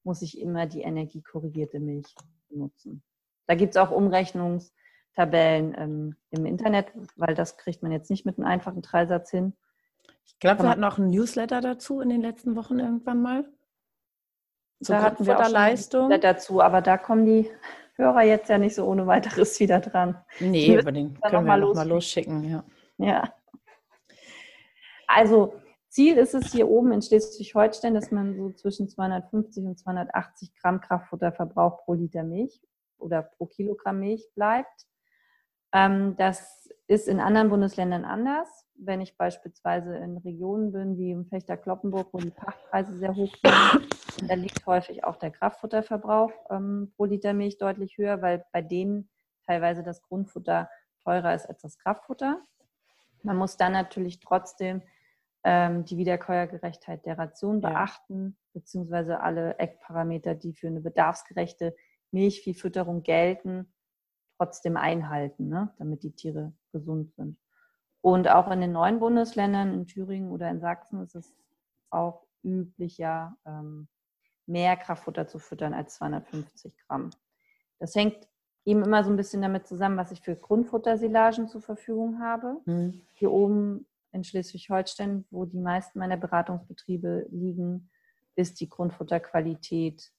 muss 0.04 0.22
ich 0.22 0.40
immer 0.40 0.66
die 0.66 0.82
energiekorrigierte 0.82 1.80
Milch 1.80 2.14
benutzen. 2.48 3.02
Da 3.46 3.54
gibt 3.54 3.74
es 3.74 3.76
auch 3.76 3.90
Umrechnungstabellen 5.12 5.74
ähm, 5.78 6.16
im 6.30 6.46
Internet, 6.46 6.92
weil 7.16 7.34
das 7.34 7.56
kriegt 7.56 7.82
man 7.82 7.92
jetzt 7.92 8.10
nicht 8.10 8.26
mit 8.26 8.38
einem 8.38 8.46
einfachen 8.46 8.82
Dreisatz 8.82 9.30
hin. 9.30 9.54
Ich 10.24 10.38
glaube, 10.38 10.62
wir 10.62 10.70
hatten 10.70 10.84
auch 10.84 10.98
ein 10.98 11.08
Newsletter 11.08 11.60
dazu 11.60 12.00
in 12.00 12.08
den 12.08 12.20
letzten 12.20 12.56
Wochen 12.56 12.78
irgendwann 12.78 13.22
mal. 13.22 13.44
So 14.80 14.94
da 14.94 15.02
hatten 15.02 15.26
wir 15.26 15.38
auch 15.38 15.48
Leistung. 15.48 16.10
dazu, 16.20 16.60
aber 16.60 16.80
da 16.80 16.98
kommen 16.98 17.24
die 17.24 17.50
Hörer 17.94 18.22
jetzt 18.22 18.48
ja 18.48 18.58
nicht 18.58 18.74
so 18.74 18.86
ohne 18.86 19.06
weiteres 19.06 19.60
wieder 19.60 19.80
dran. 19.80 20.16
Nee, 20.40 20.78
aber 20.78 20.92
den 20.92 21.20
können 21.20 21.46
wir 21.46 21.56
noch 21.56 21.74
mal 21.74 21.88
losschicken. 21.88 22.48
Ja. 22.48 22.64
ja. 22.98 23.34
Also 25.06 25.54
Ziel 25.88 26.16
ist 26.16 26.34
es 26.34 26.50
hier 26.50 26.68
oben 26.68 26.90
in 26.92 27.02
Schleswig-Holstein, 27.02 27.94
dass 27.94 28.10
man 28.10 28.34
so 28.34 28.50
zwischen 28.50 28.88
250 28.88 29.64
und 29.66 29.78
280 29.78 30.54
Gramm 30.54 30.80
Kraftfutterverbrauch 30.80 31.84
pro 31.84 31.94
Liter 31.94 32.24
Milch 32.24 32.60
oder 32.98 33.22
pro 33.22 33.46
Kilogramm 33.46 34.00
Milch 34.00 34.26
bleibt. 34.34 34.86
Ähm, 35.72 36.16
das 36.16 36.68
ist 36.86 37.08
in 37.08 37.20
anderen 37.20 37.48
Bundesländern 37.48 38.04
anders. 38.04 38.66
Wenn 38.74 39.00
ich 39.00 39.16
beispielsweise 39.16 39.96
in 39.96 40.18
Regionen 40.18 40.72
bin 40.72 40.98
wie 40.98 41.12
im 41.12 41.26
Fechter-Kloppenburg, 41.26 42.08
wo 42.12 42.18
die 42.18 42.30
Pachtpreise 42.30 42.98
sehr 42.98 43.14
hoch 43.14 43.32
sind, 43.42 44.30
da 44.30 44.34
liegt 44.34 44.66
häufig 44.66 45.04
auch 45.04 45.16
der 45.16 45.30
Kraftfutterverbrauch 45.30 46.32
ähm, 46.50 46.92
pro 46.96 47.04
Liter 47.04 47.32
Milch 47.32 47.58
deutlich 47.58 47.96
höher, 47.96 48.20
weil 48.22 48.44
bei 48.52 48.60
denen 48.60 49.08
teilweise 49.46 49.82
das 49.82 50.02
Grundfutter 50.02 50.68
teurer 51.02 51.34
ist 51.34 51.46
als 51.46 51.62
das 51.62 51.78
Kraftfutter. 51.78 52.40
Man 53.22 53.36
muss 53.36 53.56
dann 53.56 53.72
natürlich 53.72 54.20
trotzdem 54.20 54.82
ähm, 55.44 55.84
die 55.84 55.96
Wiederkäuergerechtheit 55.96 57.06
der 57.06 57.18
Ration 57.18 57.60
beachten, 57.60 58.36
ja. 58.36 58.60
beziehungsweise 58.60 59.20
alle 59.20 59.58
Eckparameter, 59.58 60.34
die 60.34 60.52
für 60.52 60.68
eine 60.68 60.80
bedarfsgerechte 60.80 61.74
Milchviehfütterung 62.10 63.02
gelten, 63.02 63.72
trotzdem 64.42 64.76
einhalten, 64.76 65.48
ne, 65.48 65.72
damit 65.78 66.02
die 66.02 66.10
Tiere 66.10 66.52
gesund 66.72 67.14
sind. 67.14 67.38
Und 68.00 68.28
auch 68.28 68.50
in 68.50 68.60
den 68.60 68.72
neuen 68.72 68.98
Bundesländern, 68.98 69.72
in 69.72 69.86
Thüringen 69.86 70.32
oder 70.32 70.50
in 70.50 70.60
Sachsen, 70.60 71.00
ist 71.02 71.14
es 71.14 71.32
auch 71.90 72.26
üblicher, 72.42 73.36
ähm, 73.46 73.86
mehr 74.46 74.76
Kraftfutter 74.76 75.28
zu 75.28 75.38
füttern 75.38 75.74
als 75.74 75.94
250 75.94 76.76
Gramm. 76.86 77.10
Das 77.78 77.94
hängt 77.94 78.26
eben 78.64 78.82
immer 78.82 79.04
so 79.04 79.10
ein 79.10 79.16
bisschen 79.16 79.42
damit 79.42 79.68
zusammen, 79.68 79.96
was 79.96 80.10
ich 80.10 80.20
für 80.20 80.34
Grundfuttersilagen 80.34 81.46
zur 81.46 81.62
Verfügung 81.62 82.20
habe. 82.20 82.60
Mhm. 82.64 83.00
Hier 83.14 83.30
oben 83.30 83.86
in 84.10 84.24
Schleswig-Holstein, 84.24 85.24
wo 85.30 85.44
die 85.44 85.60
meisten 85.60 86.00
meiner 86.00 86.16
Beratungsbetriebe 86.16 87.28
liegen, 87.30 87.88
ist 88.34 88.60
die 88.60 88.68
Grundfutterqualität 88.68 90.10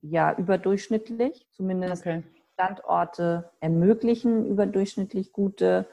ja 0.00 0.36
überdurchschnittlich. 0.36 1.48
Zumindest 1.50 2.02
okay. 2.06 2.22
Standorte 2.58 3.52
ermöglichen 3.60 4.44
überdurchschnittlich 4.44 5.32
gute 5.32 5.88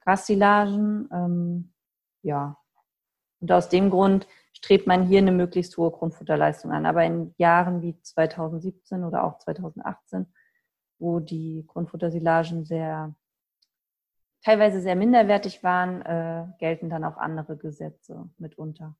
Grassilagen. 0.00 1.08
Ähm, 1.12 1.72
ja. 2.22 2.58
Und 3.40 3.52
aus 3.52 3.68
dem 3.68 3.90
Grund 3.90 4.26
strebt 4.52 4.88
man 4.88 5.06
hier 5.06 5.18
eine 5.18 5.30
möglichst 5.30 5.76
hohe 5.76 5.92
Grundfutterleistung 5.92 6.72
an. 6.72 6.84
Aber 6.84 7.04
in 7.04 7.32
Jahren 7.38 7.80
wie 7.80 8.00
2017 8.02 9.04
oder 9.04 9.22
auch 9.22 9.38
2018, 9.38 10.26
wo 10.98 11.20
die 11.20 11.64
Grundfuttersilagen 11.68 12.64
sehr 12.64 13.14
teilweise 14.42 14.80
sehr 14.80 14.96
minderwertig 14.96 15.62
waren, 15.62 16.02
äh, 16.02 16.46
gelten 16.58 16.90
dann 16.90 17.04
auch 17.04 17.18
andere 17.18 17.56
Gesetze 17.56 18.28
mitunter. 18.36 18.96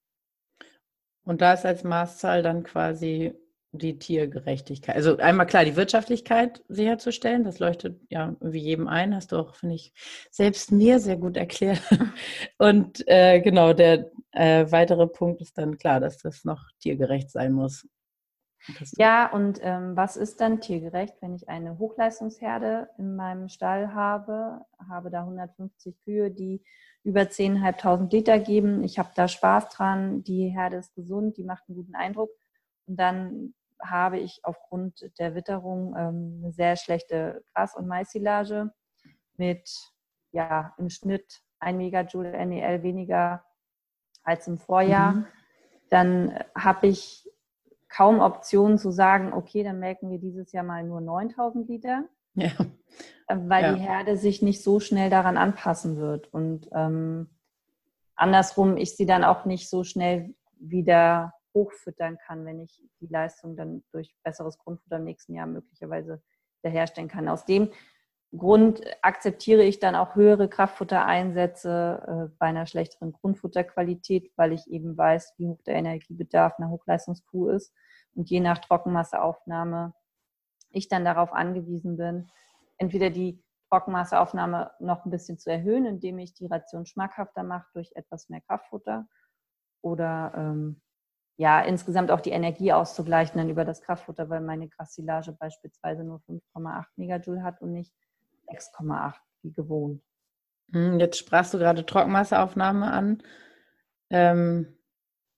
Und 1.25 1.41
da 1.41 1.55
ist 1.55 1.67
als 1.67 1.83
Maßzahl 1.83 2.43
dann 2.45 2.63
quasi 2.63 3.35
die 3.73 3.99
Tiergerechtigkeit. 3.99 4.97
Also 4.97 5.17
einmal 5.19 5.47
klar, 5.47 5.65
die 5.65 5.77
Wirtschaftlichkeit 5.77 6.63
sicherzustellen, 6.69 7.45
das 7.45 7.59
leuchtet 7.61 8.01
ja 8.09 8.35
wie 8.41 8.59
jedem 8.59 8.89
ein, 8.89 9.15
hast 9.15 9.33
du 9.33 9.37
auch, 9.37 9.55
finde 9.55 9.77
ich, 9.77 9.93
selbst 10.31 10.73
mir 10.73 10.99
sehr 10.99 11.17
gut 11.17 11.37
erklärt. 11.37 11.81
Und 12.59 13.07
äh, 13.07 13.41
genau, 13.41 13.73
der 13.73 14.11
äh, 14.33 14.67
weitere 14.71 15.07
Punkt 15.07 15.41
ist 15.41 15.57
dann 15.59 15.79
klar, 15.79 16.01
dass 16.01 16.19
das 16.19 16.45
noch 16.45 16.61
tiergerecht 16.81 17.31
sein 17.31 17.53
muss. 17.53 17.87
Ja, 18.99 19.33
und 19.33 19.59
ähm, 19.63 19.97
was 19.97 20.19
ist 20.19 20.41
dann 20.43 20.61
tiergerecht, 20.61 21.17
wenn 21.23 21.35
ich 21.35 21.49
eine 21.49 21.79
Hochleistungsherde 21.79 22.91
in 22.99 23.17
meinem 23.17 23.49
Stall 23.49 23.95
habe, 23.95 24.61
habe 24.87 25.11
da 25.11 25.21
150 25.21 25.99
Kühe, 26.01 26.31
die 26.31 26.63
über 27.03 27.23
10.500 27.23 28.13
Liter 28.13 28.39
geben. 28.39 28.85
Ich 28.85 28.99
habe 28.99 29.11
da 29.15 29.29
Spaß 29.29 29.71
dran, 29.71 30.23
die 30.25 30.49
Herde 30.49 30.77
ist 30.77 30.95
gesund, 30.95 31.39
die 31.39 31.45
macht 31.45 31.65
einen 31.69 31.77
guten 31.77 31.95
Eindruck. 31.95 32.31
Und 32.87 32.97
dann 32.97 33.55
habe 33.85 34.19
ich 34.19 34.41
aufgrund 34.43 35.11
der 35.19 35.35
Witterung 35.35 35.95
ähm, 35.97 36.41
eine 36.43 36.53
sehr 36.53 36.77
schlechte 36.77 37.45
Gras- 37.55 37.77
und 37.77 37.87
Maissilage 37.87 38.73
mit 39.37 39.71
ja, 40.33 40.75
im 40.79 40.91
Schnitt 40.91 41.43
1 41.61 41.77
Megajoule 41.77 42.47
NEL 42.47 42.83
weniger 42.83 43.45
als 44.23 44.47
im 44.47 44.59
Vorjahr. 44.59 45.13
Mhm. 45.13 45.27
Dann 45.89 46.45
habe 46.55 46.87
ich 46.87 47.29
kaum 47.89 48.21
Optionen 48.21 48.79
zu 48.79 48.91
sagen, 48.91 49.33
okay, 49.33 49.65
dann 49.65 49.81
melken 49.81 50.11
wir 50.11 50.19
dieses 50.19 50.53
Jahr 50.53 50.65
mal 50.65 50.85
nur 50.85 51.01
9000 51.01 51.69
Liter, 51.69 52.05
ja. 52.35 52.53
Äh, 53.27 53.37
weil 53.47 53.63
ja. 53.63 53.73
die 53.73 53.81
Herde 53.81 54.17
sich 54.17 54.43
nicht 54.43 54.63
so 54.63 54.81
schnell 54.81 55.11
daran 55.11 55.37
anpassen 55.37 55.97
wird. 55.97 56.33
Und 56.33 56.69
ähm, 56.73 57.31
andersrum, 58.15 58.77
ich 58.77 58.97
sie 58.97 59.07
dann 59.07 59.25
auch 59.25 59.45
nicht 59.45 59.69
so 59.69 59.85
schnell 59.85 60.35
wieder 60.59 61.33
hochfüttern 61.55 62.19
kann, 62.19 62.45
wenn 62.45 62.61
ich 62.61 62.83
die 63.01 63.07
Leistung 63.07 63.57
dann 63.57 63.83
durch 63.93 64.15
besseres 64.23 64.59
Grundfutter 64.59 64.97
im 64.97 65.05
nächsten 65.05 65.35
Jahr 65.35 65.47
möglicherweise 65.47 66.23
wiederherstellen 66.63 67.09
kann. 67.09 67.29
Aus 67.29 67.45
dem 67.45 67.71
Grund 68.37 68.81
akzeptiere 69.03 69.65
ich 69.65 69.81
dann 69.81 69.97
auch 69.97 70.15
höhere 70.15 70.49
Kraftfuttereinsätze 70.49 72.29
äh, 72.31 72.37
bei 72.39 72.47
einer 72.47 72.67
schlechteren 72.67 73.13
Grundfutterqualität, 73.13 74.31
weil 74.37 74.53
ich 74.53 74.71
eben 74.71 74.97
weiß, 74.97 75.35
wie 75.37 75.49
hoch 75.49 75.63
der 75.63 75.75
Energiebedarf 75.75 76.55
einer 76.59 76.71
Hochleistungskuh 76.71 77.49
ist. 77.49 77.75
Und 78.15 78.31
je 78.31 78.41
nach 78.41 78.59
Trockenmasseaufnahme 78.59 79.95
ich 80.71 80.89
dann 80.89 81.05
darauf 81.05 81.33
angewiesen 81.33 81.97
bin, 81.97 82.31
entweder 82.79 83.11
die 83.11 83.43
Trockenmasseaufnahme 83.69 84.73
noch 84.79 85.05
ein 85.05 85.11
bisschen 85.11 85.39
zu 85.39 85.51
erhöhen, 85.51 85.87
indem 85.87 86.19
ich 86.19 86.35
die 86.35 86.47
Ration 86.47 86.87
schmackhafter 86.87 87.43
mache 87.43 87.69
durch 87.73 87.91
etwas 87.95 88.29
mehr 88.29 88.41
Kraftfutter 88.43 89.09
oder 89.83 90.33
ähm, 90.37 90.81
ja, 91.41 91.63
insgesamt 91.63 92.11
auch 92.11 92.21
die 92.21 92.33
Energie 92.33 92.71
auszugleichen 92.71 93.39
dann 93.39 93.49
über 93.49 93.65
das 93.65 93.81
Kraftfutter, 93.81 94.29
weil 94.29 94.43
meine 94.43 94.69
Grassilage 94.69 95.33
beispielsweise 95.33 96.05
nur 96.05 96.21
5,8 96.29 96.85
Megajoule 96.97 97.43
hat 97.43 97.63
und 97.63 97.73
nicht 97.73 97.95
6,8 98.53 99.15
wie 99.41 99.51
gewohnt. 99.51 100.03
Hm, 100.71 101.01
jetzt 101.01 101.17
sprachst 101.17 101.55
du 101.55 101.59
gerade 101.59 101.87
Trockenmasseaufnahme 101.87 102.93
an. 102.93 103.23
Ähm, 104.11 104.77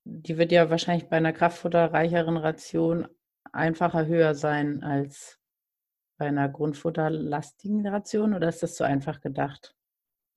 die 0.03 0.39
wird 0.39 0.51
ja 0.51 0.71
wahrscheinlich 0.71 1.09
bei 1.09 1.19
einer 1.19 1.33
kraftfutterreicheren 1.33 2.37
Ration 2.37 3.07
einfacher 3.53 4.07
höher 4.07 4.35
sein 4.35 4.83
als 4.83 5.39
bei 6.19 6.27
einer 6.27 6.49
grundfutterlastigen 6.49 7.87
Ration 7.87 8.35
oder 8.35 8.49
ist 8.49 8.65
das 8.65 8.75
zu 8.75 8.83
einfach 8.83 9.21
gedacht? 9.21 9.77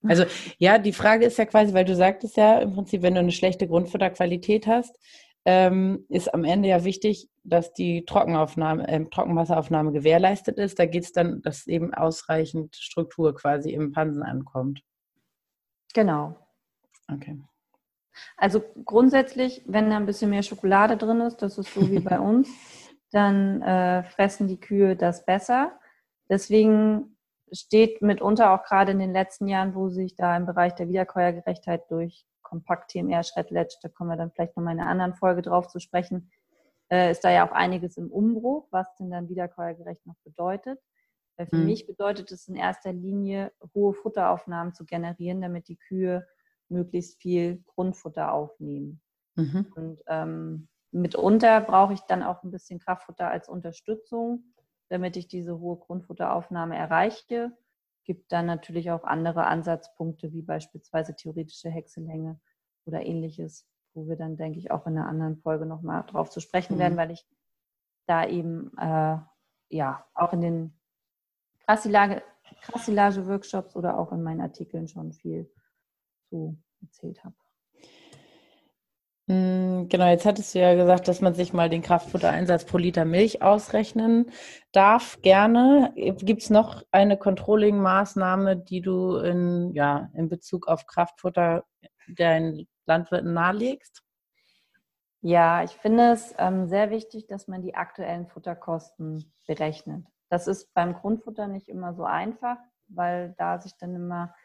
Also 0.03 0.25
ja, 0.59 0.77
die 0.77 0.93
Frage 0.93 1.25
ist 1.25 1.39
ja 1.39 1.47
quasi, 1.47 1.73
weil 1.73 1.85
du 1.85 1.95
sagtest 1.95 2.37
ja 2.37 2.59
im 2.59 2.73
Prinzip, 2.73 3.01
wenn 3.01 3.15
du 3.15 3.21
eine 3.21 3.31
schlechte 3.31 3.67
Grundfutterqualität 3.67 4.67
hast, 4.67 4.95
ähm, 5.45 6.05
ist 6.09 6.33
am 6.33 6.43
Ende 6.43 6.69
ja 6.69 6.83
wichtig, 6.83 7.29
dass 7.43 7.73
die 7.73 8.03
Trockenaufnahme, 8.05 8.87
äh, 8.87 9.05
Trockenwasseraufnahme 9.05 9.91
gewährleistet 9.91 10.57
ist. 10.57 10.79
Da 10.79 10.87
geht 10.87 11.03
es 11.03 11.11
dann, 11.11 11.43
dass 11.43 11.67
eben 11.67 11.93
ausreichend 11.93 12.75
Struktur 12.75 13.35
quasi 13.35 13.71
im 13.71 13.91
Pansen 13.91 14.23
ankommt. 14.23 14.81
Genau. 15.93 16.35
Okay. 17.11 17.39
Also 18.37 18.63
grundsätzlich, 18.83 19.61
wenn 19.67 19.89
da 19.89 19.97
ein 19.97 20.05
bisschen 20.07 20.31
mehr 20.31 20.43
Schokolade 20.43 20.97
drin 20.97 21.21
ist, 21.21 21.37
das 21.37 21.57
ist 21.57 21.73
so 21.73 21.89
wie 21.91 21.99
bei 21.99 22.19
uns, 22.19 22.49
dann 23.11 23.61
äh, 23.61 24.03
fressen 24.03 24.47
die 24.47 24.59
Kühe 24.59 24.95
das 24.95 25.25
besser. 25.25 25.79
Deswegen 26.27 27.17
steht 27.51 28.01
mitunter 28.01 28.51
auch 28.51 28.63
gerade 28.63 28.93
in 28.93 28.99
den 28.99 29.13
letzten 29.13 29.47
Jahren, 29.47 29.75
wo 29.75 29.89
sich 29.89 30.15
da 30.15 30.35
im 30.35 30.47
Bereich 30.47 30.73
der 30.73 30.89
Wiederkäuergerechtheit 30.89 31.83
durch 31.91 32.25
Kompakt 32.45 32.91
TMR 32.91 33.23
Schredletsch, 33.23 33.77
da 33.81 33.89
kommen 33.89 34.11
wir 34.11 34.17
dann 34.17 34.31
vielleicht 34.31 34.55
nochmal 34.55 34.75
in 34.75 34.79
einer 34.79 34.89
anderen 34.89 35.15
Folge 35.15 35.41
drauf 35.41 35.67
zu 35.67 35.79
sprechen, 35.79 36.31
äh, 36.89 37.11
ist 37.11 37.23
da 37.25 37.31
ja 37.31 37.45
auch 37.45 37.51
einiges 37.51 37.97
im 37.97 38.09
Umbruch, 38.09 38.67
was 38.71 38.95
denn 38.95 39.09
dann 39.09 39.27
wiederkäuergerecht 39.27 40.05
noch 40.05 40.15
bedeutet. 40.23 40.79
Äh, 41.35 41.47
für 41.47 41.57
mhm. 41.57 41.65
mich 41.65 41.87
bedeutet 41.87 42.31
es 42.31 42.47
in 42.47 42.55
erster 42.55 42.93
Linie, 42.93 43.51
hohe 43.73 43.93
Futteraufnahmen 43.93 44.73
zu 44.73 44.85
generieren, 44.85 45.41
damit 45.41 45.67
die 45.67 45.77
Kühe 45.77 46.25
möglichst 46.69 47.19
viel 47.21 47.63
Grundfutter 47.65 48.31
aufnehmen. 48.31 49.01
Mhm. 49.35 49.67
Und 49.75 50.01
ähm, 50.07 50.67
mitunter 50.91 51.61
brauche 51.61 51.93
ich 51.93 52.01
dann 52.01 52.23
auch 52.23 52.43
ein 52.43 52.51
bisschen 52.51 52.79
Kraftfutter 52.79 53.29
als 53.29 53.49
Unterstützung, 53.49 54.53
damit 54.89 55.17
ich 55.17 55.27
diese 55.27 55.59
hohe 55.59 55.77
Grundfutteraufnahme 55.77 56.77
erreiche 56.77 57.51
gibt 58.05 58.31
dann 58.31 58.45
natürlich 58.45 58.91
auch 58.91 59.03
andere 59.03 59.47
Ansatzpunkte, 59.47 60.31
wie 60.31 60.41
beispielsweise 60.41 61.15
theoretische 61.15 61.69
Häckselänge 61.69 62.39
oder 62.85 63.05
ähnliches, 63.05 63.67
wo 63.93 64.07
wir 64.07 64.15
dann, 64.15 64.37
denke 64.37 64.59
ich, 64.59 64.71
auch 64.71 64.87
in 64.87 64.97
einer 64.97 65.07
anderen 65.07 65.37
Folge 65.37 65.65
nochmal 65.65 66.05
drauf 66.05 66.29
zu 66.29 66.39
sprechen 66.39 66.75
mhm. 66.75 66.79
werden, 66.79 66.97
weil 66.97 67.11
ich 67.11 67.25
da 68.07 68.25
eben 68.25 68.71
äh, 68.77 69.17
ja 69.69 70.05
auch 70.13 70.31
in 70.33 70.41
den 70.41 70.79
Krassilage-Workshops 71.65 73.75
oder 73.75 73.97
auch 73.97 74.11
in 74.11 74.21
meinen 74.21 74.41
Artikeln 74.41 74.87
schon 74.87 75.11
viel 75.11 75.51
zu 76.29 76.55
erzählt 76.81 77.23
habe. 77.23 77.35
Hm, 79.27 79.87
genau, 79.89 80.07
jetzt 80.07 80.25
hattest 80.25 80.53
du 80.53 80.59
ja 80.59 80.75
gesagt, 80.75 81.07
dass 81.07 81.19
man 81.19 81.33
sich 81.33 81.51
mal 81.51 81.67
den 81.67 81.81
Kraftfuttereinsatz 81.81 82.65
pro 82.65 82.77
Liter 82.77 83.05
Milch 83.05 83.41
ausrechnen 83.41 84.31
darf. 84.71 85.19
Gerne. 85.23 85.93
Gibt 85.95 86.43
es 86.43 86.51
noch 86.51 86.83
eine 86.91 87.17
Controlling-Maßnahme, 87.17 88.55
die 88.55 88.81
du 88.81 89.17
in, 89.17 89.73
ja, 89.73 90.11
in 90.13 90.29
Bezug 90.29 90.67
auf 90.67 90.85
Kraftfutter 90.85 91.65
deinen 92.07 92.67
Landwirten 92.85 93.33
nahelegst? 93.33 94.03
Ja, 95.21 95.63
ich 95.63 95.71
finde 95.71 96.11
es 96.11 96.35
ähm, 96.37 96.67
sehr 96.67 96.91
wichtig, 96.91 97.25
dass 97.25 97.47
man 97.47 97.63
die 97.63 97.73
aktuellen 97.73 98.27
Futterkosten 98.27 99.33
berechnet. 99.47 100.05
Das 100.29 100.47
ist 100.47 100.71
beim 100.75 100.93
Grundfutter 100.93 101.47
nicht 101.47 101.67
immer 101.67 101.95
so 101.95 102.03
einfach, 102.03 102.57
weil 102.89 103.33
da 103.39 103.59
sich 103.59 103.75
dann 103.77 103.95
immer 103.95 104.35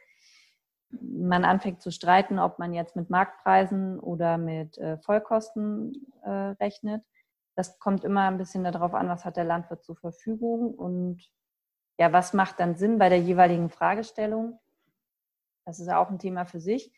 man 0.90 1.44
anfängt 1.44 1.80
zu 1.80 1.90
streiten, 1.90 2.38
ob 2.38 2.58
man 2.58 2.72
jetzt 2.72 2.96
mit 2.96 3.10
Marktpreisen 3.10 4.00
oder 4.00 4.38
mit 4.38 4.78
äh, 4.78 4.98
Vollkosten 4.98 6.12
äh, 6.22 6.30
rechnet. 6.30 7.04
Das 7.54 7.78
kommt 7.78 8.04
immer 8.04 8.22
ein 8.22 8.38
bisschen 8.38 8.64
darauf 8.64 8.94
an, 8.94 9.08
was 9.08 9.24
hat 9.24 9.36
der 9.36 9.44
Landwirt 9.44 9.84
zur 9.84 9.96
Verfügung 9.96 10.74
und 10.74 11.22
ja, 11.98 12.12
was 12.12 12.32
macht 12.32 12.58
dann 12.60 12.76
Sinn 12.76 12.98
bei 12.98 13.08
der 13.08 13.20
jeweiligen 13.20 13.68
Fragestellung? 13.68 14.58
Das 15.66 15.78
ist 15.78 15.86
ja 15.86 15.98
auch 15.98 16.10
ein 16.10 16.18
Thema 16.18 16.46
für 16.46 16.60
sich. 16.60 16.92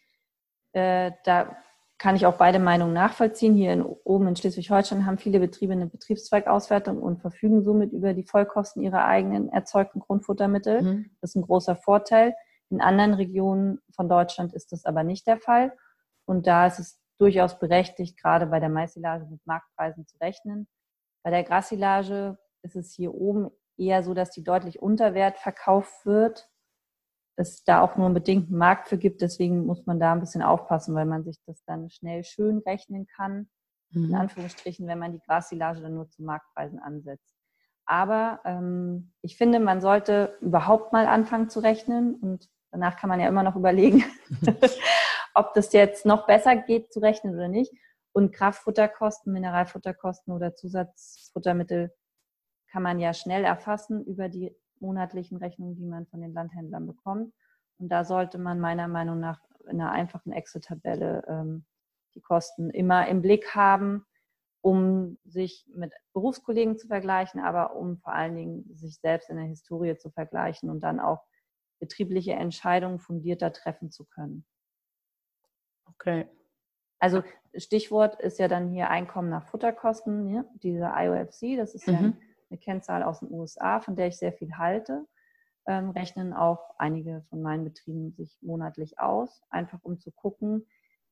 Äh, 0.72 1.12
da 1.24 1.56
kann 1.98 2.16
ich 2.16 2.26
auch 2.26 2.36
beide 2.36 2.58
Meinungen 2.58 2.94
nachvollziehen. 2.94 3.54
Hier 3.54 3.72
in, 3.72 3.82
oben 3.82 4.28
in 4.28 4.36
Schleswig-Holstein 4.36 5.06
haben 5.06 5.18
viele 5.18 5.38
Betriebe 5.38 5.72
eine 5.72 5.86
Betriebszweigauswertung 5.86 7.00
und 7.00 7.20
verfügen 7.20 7.62
somit 7.62 7.92
über 7.92 8.14
die 8.14 8.24
Vollkosten 8.24 8.82
ihrer 8.82 9.04
eigenen 9.04 9.48
erzeugten 9.48 10.00
Grundfuttermittel. 10.00 10.82
Mhm. 10.82 11.10
Das 11.20 11.30
ist 11.30 11.36
ein 11.36 11.42
großer 11.42 11.76
Vorteil. 11.76 12.34
In 12.72 12.80
anderen 12.80 13.14
Regionen 13.14 13.80
von 13.94 14.08
Deutschland 14.08 14.52
ist 14.54 14.72
das 14.72 14.84
aber 14.84 15.04
nicht 15.04 15.26
der 15.26 15.38
Fall. 15.38 15.76
Und 16.24 16.46
da 16.46 16.66
ist 16.66 16.78
es 16.78 17.00
durchaus 17.18 17.58
berechtigt, 17.58 18.18
gerade 18.20 18.46
bei 18.46 18.58
der 18.58 18.68
Maisilage 18.68 19.26
mit 19.26 19.46
Marktpreisen 19.46 20.06
zu 20.06 20.16
rechnen. 20.18 20.66
Bei 21.22 21.30
der 21.30 21.44
Grassilage 21.44 22.38
ist 22.62 22.74
es 22.74 22.92
hier 22.92 23.14
oben 23.14 23.50
eher 23.76 24.02
so, 24.02 24.14
dass 24.14 24.30
die 24.30 24.42
deutlich 24.42 24.82
unter 24.82 25.14
Wert 25.14 25.38
verkauft 25.38 26.04
wird 26.04 26.48
es 27.36 27.64
da 27.64 27.80
auch 27.80 27.96
nur 27.96 28.06
einen 28.06 28.14
bedingten 28.14 28.56
Markt 28.56 28.88
für 28.88 28.98
gibt. 28.98 29.20
Deswegen 29.20 29.66
muss 29.66 29.86
man 29.86 30.00
da 30.00 30.12
ein 30.12 30.20
bisschen 30.20 30.42
aufpassen, 30.42 30.94
weil 30.94 31.06
man 31.06 31.24
sich 31.24 31.38
das 31.46 31.62
dann 31.64 31.90
schnell 31.90 32.24
schön 32.24 32.58
rechnen 32.58 33.06
kann. 33.06 33.48
Mhm. 33.90 34.04
In 34.04 34.14
Anführungsstrichen, 34.14 34.86
wenn 34.86 34.98
man 34.98 35.12
die 35.12 35.20
Grassilage 35.20 35.80
dann 35.80 35.94
nur 35.94 36.08
zu 36.10 36.22
Marktpreisen 36.22 36.78
ansetzt. 36.78 37.34
Aber 37.84 38.40
ähm, 38.44 39.12
ich 39.22 39.36
finde, 39.36 39.60
man 39.60 39.80
sollte 39.80 40.36
überhaupt 40.40 40.92
mal 40.92 41.06
anfangen 41.06 41.50
zu 41.50 41.60
rechnen 41.60 42.14
und 42.14 42.48
danach 42.72 42.96
kann 42.96 43.08
man 43.08 43.20
ja 43.20 43.28
immer 43.28 43.42
noch 43.42 43.56
überlegen, 43.56 44.04
ob 45.34 45.54
das 45.54 45.72
jetzt 45.72 46.04
noch 46.04 46.26
besser 46.26 46.56
geht 46.56 46.92
zu 46.92 47.00
rechnen 47.00 47.34
oder 47.34 47.48
nicht. 47.48 47.72
Und 48.12 48.32
Kraftfutterkosten, 48.32 49.32
Mineralfutterkosten 49.32 50.34
oder 50.34 50.54
Zusatzfuttermittel 50.54 51.94
kann 52.70 52.82
man 52.82 52.98
ja 52.98 53.14
schnell 53.14 53.44
erfassen 53.44 54.04
über 54.04 54.28
die 54.28 54.54
monatlichen 54.80 55.38
Rechnungen, 55.38 55.76
die 55.76 55.86
man 55.86 56.06
von 56.06 56.20
den 56.20 56.34
Landhändlern 56.34 56.86
bekommt. 56.86 57.32
Und 57.78 57.88
da 57.88 58.04
sollte 58.04 58.38
man 58.38 58.60
meiner 58.60 58.88
Meinung 58.88 59.20
nach 59.20 59.40
in 59.68 59.80
einer 59.80 59.92
einfachen 59.92 60.32
Excel-Tabelle 60.32 61.24
ähm, 61.28 61.64
die 62.14 62.20
Kosten 62.20 62.70
immer 62.70 63.06
im 63.08 63.22
Blick 63.22 63.54
haben, 63.54 64.04
um 64.60 65.18
sich 65.24 65.66
mit 65.74 65.92
Berufskollegen 66.12 66.76
zu 66.76 66.86
vergleichen, 66.86 67.40
aber 67.40 67.74
um 67.76 67.98
vor 67.98 68.12
allen 68.12 68.36
Dingen 68.36 68.74
sich 68.74 68.98
selbst 69.00 69.30
in 69.30 69.36
der 69.36 69.46
Historie 69.46 69.96
zu 69.96 70.10
vergleichen 70.10 70.70
und 70.70 70.80
dann 70.80 71.00
auch 71.00 71.24
betriebliche 71.82 72.34
Entscheidungen 72.34 73.00
fundierter 73.00 73.52
treffen 73.52 73.90
zu 73.90 74.04
können. 74.04 74.46
Okay. 75.84 76.28
Also 77.00 77.24
Stichwort 77.56 78.20
ist 78.20 78.38
ja 78.38 78.46
dann 78.46 78.70
hier 78.70 78.88
Einkommen 78.88 79.28
nach 79.28 79.48
Futterkosten, 79.48 80.28
ja? 80.32 80.44
dieser 80.62 80.94
IOFC, 80.96 81.56
das 81.56 81.74
ist 81.74 81.88
mhm. 81.88 81.94
ja 81.94 82.12
eine 82.50 82.58
Kennzahl 82.60 83.02
aus 83.02 83.18
den 83.18 83.32
USA, 83.32 83.80
von 83.80 83.96
der 83.96 84.06
ich 84.06 84.16
sehr 84.16 84.32
viel 84.32 84.56
halte. 84.58 85.08
Ähm, 85.66 85.90
rechnen 85.90 86.32
auch 86.32 86.60
einige 86.78 87.24
von 87.30 87.42
meinen 87.42 87.64
Betrieben 87.64 88.12
sich 88.12 88.38
monatlich 88.42 89.00
aus, 89.00 89.42
einfach 89.50 89.80
um 89.82 89.98
zu 89.98 90.12
gucken, 90.12 90.64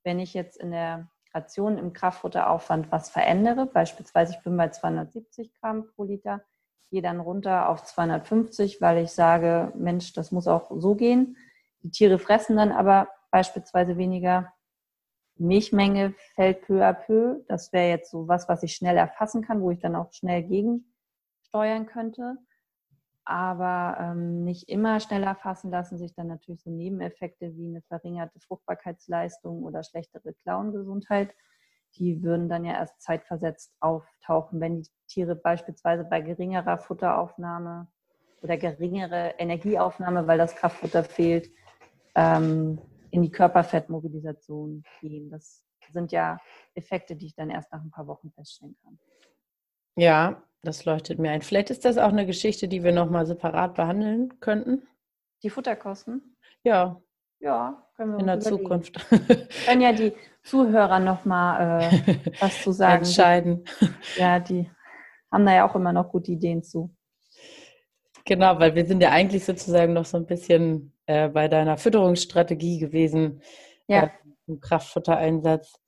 wenn 0.05 0.21
ich 0.21 0.35
jetzt 0.35 0.57
in 0.57 0.71
der 0.71 1.11
Ration 1.35 1.79
im 1.79 1.93
Kraftfutteraufwand 1.93 2.93
was 2.93 3.11
verändere, 3.11 3.67
beispielsweise 3.67 4.35
ich 4.37 4.45
bin 4.45 4.57
bei 4.57 4.69
270 4.69 5.53
Gramm 5.55 5.89
pro 5.89 6.05
Liter, 6.05 6.45
gehe 6.91 7.03
dann 7.03 7.21
runter 7.21 7.69
auf 7.69 7.85
250, 7.85 8.81
weil 8.81 9.05
ich 9.05 9.13
sage, 9.13 9.73
Mensch, 9.77 10.13
das 10.13 10.33
muss 10.33 10.49
auch 10.49 10.71
so 10.75 10.95
gehen. 10.95 11.37
Die 11.83 11.91
Tiere 11.91 12.19
fressen 12.19 12.57
dann 12.57 12.73
aber 12.73 13.09
beispielsweise 13.31 13.97
weniger. 13.97 14.53
Milchmenge 15.37 16.15
fällt 16.35 16.63
peu 16.63 16.85
à 16.85 16.93
peu. 16.93 17.43
Das 17.49 17.73
wäre 17.73 17.89
jetzt 17.89 18.11
so 18.11 18.29
was, 18.29 18.49
was 18.49 18.63
ich 18.63 18.75
schnell 18.75 18.97
erfassen 18.97 19.43
kann, 19.43 19.63
wo 19.63 19.71
ich 19.71 19.79
dann 19.79 19.97
auch 19.97 20.13
schnell 20.13 20.43
gegen 20.43 20.93
steuern 21.43 21.87
könnte. 21.87 22.37
Aber 23.25 23.97
ähm, 24.01 24.45
nicht 24.45 24.69
immer 24.69 25.01
schneller 25.01 25.35
fassen 25.35 25.71
lassen 25.71 25.99
sich 25.99 26.15
dann 26.15 26.27
natürlich 26.27 26.63
so 26.63 26.71
Nebeneffekte 26.71 27.57
wie 27.57 27.69
eine 27.69 27.83
verringerte 27.83 28.41
Fruchtbarkeitsleistung 28.41 29.63
oder 29.63 29.83
schlechtere 29.83 30.35
Klauengesundheit. 30.35 31.35
Die 31.97 32.23
würden 32.23 32.49
dann 32.49 32.65
ja 32.65 32.75
erst 32.75 33.01
zeitversetzt 33.03 33.73
auftauchen, 33.81 34.61
wenn 34.61 34.83
die 34.83 34.89
Tiere 35.09 35.35
beispielsweise 35.35 36.05
bei 36.05 36.21
geringerer 36.21 36.79
Futteraufnahme 36.79 37.89
oder 38.43 38.57
geringere 38.57 39.35
Energieaufnahme, 39.39 40.27
weil 40.27 40.39
das 40.39 40.55
Kraftfutter 40.55 41.05
fehlt, 41.05 41.51
ähm, 42.15 42.81
in 43.11 43.23
die 43.23 43.31
Körperfettmobilisation 43.31 44.85
gehen. 45.01 45.31
Das 45.31 45.65
sind 45.93 46.13
ja 46.13 46.39
Effekte, 46.75 47.17
die 47.17 47.27
ich 47.27 47.35
dann 47.35 47.51
erst 47.51 47.73
nach 47.73 47.83
ein 47.83 47.91
paar 47.91 48.07
Wochen 48.07 48.31
feststellen 48.31 48.77
kann. 48.83 48.99
Ja, 49.97 50.43
das 50.63 50.85
leuchtet 50.85 51.19
mir 51.19 51.31
ein. 51.31 51.43
Vielleicht 51.43 51.71
ist 51.71 51.85
das 51.85 51.99
auch 51.99 52.11
eine 52.11 52.27
Geschichte, 52.27 52.69
die 52.69 52.83
wir 52.85 52.93
nochmal 52.93 53.27
separat 53.27 53.75
behandeln 53.75 54.39
könnten. 54.41 54.87
Die 55.43 55.51
Futterkosten? 55.51 56.37
Ja. 56.63 57.01
Ja, 57.41 57.87
können 57.97 58.13
wir 58.13 58.19
In 58.21 58.27
der 58.27 58.37
überlegen. 58.37 58.63
Zukunft. 58.63 59.11
Können 59.67 59.81
ja 59.81 59.93
die 59.93 60.13
Zuhörer 60.43 60.99
nochmal 60.99 61.83
äh, 61.83 62.17
was 62.41 62.63
zu 62.63 62.73
sagen. 62.73 63.05
Entscheiden. 63.05 63.65
Ja, 64.17 64.41
die 64.41 64.71
haben 65.31 65.47
da 65.47 65.55
ja 65.55 65.69
auch 65.69 65.75
immer 65.75 65.93
noch 65.93 66.11
gute 66.11 66.33
Ideen 66.33 66.63
zu. 66.63 66.95
Genau, 68.25 68.59
weil 68.59 68.75
wir 68.75 68.87
sind 68.87 69.03
ja 69.03 69.11
eigentlich 69.11 69.45
sozusagen 69.45 69.93
noch 69.93 70.05
so 70.05 70.17
ein 70.17 70.27
bisschen 70.27 70.93
äh, 71.07 71.29
bei 71.29 71.49
deiner 71.49 71.77
Fütterungsstrategie 71.77 72.79
gewesen. 72.79 73.43
Ja. 73.87 74.05
Äh, 74.05 74.11
Im 74.47 74.61
Kraftfuttereinsatz. 74.61 75.81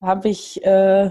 Habe 0.00 0.28
ich 0.28 0.64
äh, 0.64 1.10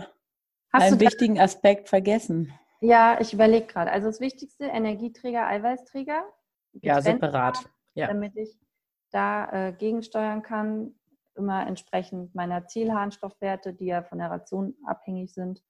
einen 0.71 0.99
wichtigen 0.99 1.39
Aspekt 1.39 1.89
vergessen? 1.89 2.53
Ja, 2.79 3.19
ich 3.19 3.33
überlege 3.33 3.65
gerade. 3.65 3.91
Also 3.91 4.07
das 4.07 4.19
Wichtigste, 4.19 4.65
Energieträger, 4.65 5.47
Eiweißträger. 5.47 6.23
Ja, 6.81 7.01
separat. 7.01 7.57
Ja. 7.95 8.07
Damit 8.07 8.35
ich 8.35 8.57
da 9.11 9.69
äh, 9.69 9.73
gegensteuern 9.73 10.43
kann, 10.43 10.95
immer 11.37 11.65
entsprechend 11.67 12.35
meiner 12.35 12.67
Zielharnstoffwerte, 12.67 13.73
die 13.73 13.85
ja 13.85 14.03
von 14.03 14.19
der 14.19 14.31
Ration 14.31 14.75
abhängig 14.85 15.33
sind, 15.33 15.63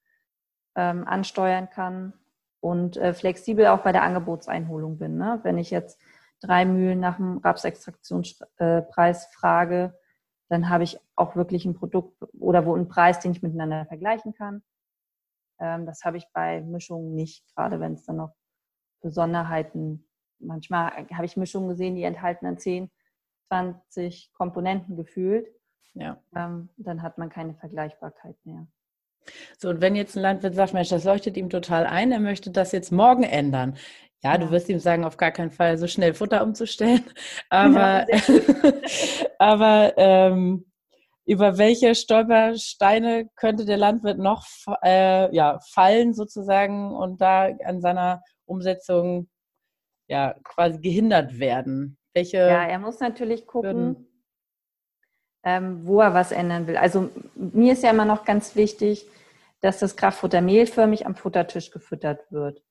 ähm, 0.76 1.06
ansteuern 1.06 1.68
kann 1.70 2.12
und 2.60 2.96
äh, 2.96 3.14
flexibel 3.14 3.66
auch 3.66 3.80
bei 3.80 3.92
der 3.92 4.02
Angebotseinholung 4.02 4.98
bin. 4.98 5.16
Ne? 5.16 5.40
Wenn 5.42 5.58
ich 5.58 5.70
jetzt 5.70 6.00
drei 6.40 6.64
Mühlen 6.64 7.00
nach 7.00 7.16
dem 7.16 7.38
Rapsextraktionspreis 7.38 9.24
äh, 9.24 9.28
frage, 9.32 9.98
dann 10.48 10.68
habe 10.70 10.84
ich 10.84 10.98
auch 11.14 11.36
wirklich 11.36 11.64
ein 11.64 11.74
Produkt 11.74 12.22
oder 12.38 12.64
wo 12.64 12.74
ein 12.74 12.88
Preis, 12.88 13.20
den 13.20 13.32
ich 13.32 13.42
miteinander 13.42 13.86
vergleichen 13.86 14.34
kann. 14.34 14.62
Ähm, 15.60 15.86
das 15.86 16.04
habe 16.04 16.16
ich 16.16 16.26
bei 16.32 16.60
Mischungen 16.62 17.14
nicht, 17.14 17.44
gerade 17.54 17.80
wenn 17.80 17.94
es 17.94 18.04
dann 18.04 18.16
noch 18.16 18.34
Besonderheiten, 19.00 20.08
manchmal 20.38 20.90
habe 21.12 21.24
ich 21.24 21.36
Mischungen 21.36 21.68
gesehen, 21.68 21.96
die 21.96 22.02
enthalten 22.02 22.46
dann 22.46 22.58
10, 22.58 22.90
20 23.48 24.32
Komponenten 24.32 24.96
gefühlt. 24.96 25.48
Ja. 25.94 26.20
Ähm, 26.34 26.68
dann 26.76 27.02
hat 27.02 27.18
man 27.18 27.28
keine 27.28 27.54
Vergleichbarkeit 27.54 28.36
mehr. 28.44 28.66
So, 29.58 29.68
und 29.68 29.80
wenn 29.80 29.96
jetzt 29.96 30.16
ein 30.16 30.22
Landwirt 30.22 30.54
sagt, 30.54 30.74
Mensch, 30.74 30.88
das 30.88 31.04
leuchtet 31.04 31.36
ihm 31.36 31.50
total 31.50 31.86
ein, 31.86 32.12
er 32.12 32.20
möchte 32.20 32.50
das 32.50 32.72
jetzt 32.72 32.92
morgen 32.92 33.24
ändern. 33.24 33.76
Ja, 34.22 34.32
ja. 34.32 34.38
du 34.38 34.50
wirst 34.50 34.68
ihm 34.68 34.78
sagen, 34.78 35.04
auf 35.04 35.16
gar 35.16 35.30
keinen 35.30 35.50
Fall 35.50 35.78
so 35.78 35.86
schnell 35.86 36.14
Futter 36.14 36.42
umzustellen. 36.42 37.04
Aber, 37.50 38.06
ja, 38.08 38.20
aber 39.38 39.92
ähm, 39.96 40.64
über 41.24 41.58
welche 41.58 41.94
Stolpersteine 41.94 43.28
könnte 43.36 43.64
der 43.64 43.76
Landwirt 43.76 44.18
noch 44.18 44.46
äh, 44.82 45.34
ja, 45.34 45.60
fallen 45.72 46.14
sozusagen 46.14 46.92
und 46.92 47.20
da 47.20 47.50
an 47.64 47.80
seiner 47.80 48.22
Umsetzung 48.46 49.28
ja 50.08 50.34
quasi 50.42 50.80
gehindert 50.80 51.38
werden? 51.38 51.98
Welche 52.14 52.38
ja, 52.38 52.66
er 52.66 52.78
muss 52.78 52.98
natürlich 52.98 53.46
gucken, 53.46 54.07
ähm, 55.48 55.86
wo 55.86 56.02
er 56.02 56.12
was 56.12 56.30
ändern 56.30 56.66
will. 56.66 56.76
Also 56.76 57.08
mir 57.34 57.72
ist 57.72 57.82
ja 57.82 57.90
immer 57.90 58.04
noch 58.04 58.26
ganz 58.26 58.54
wichtig, 58.54 59.08
dass 59.60 59.78
das 59.78 59.96
Kraftfutter 59.96 60.42
mehlförmig 60.42 61.06
am 61.06 61.14
Futtertisch 61.14 61.70
gefüttert 61.70 62.30
wird. 62.30 62.62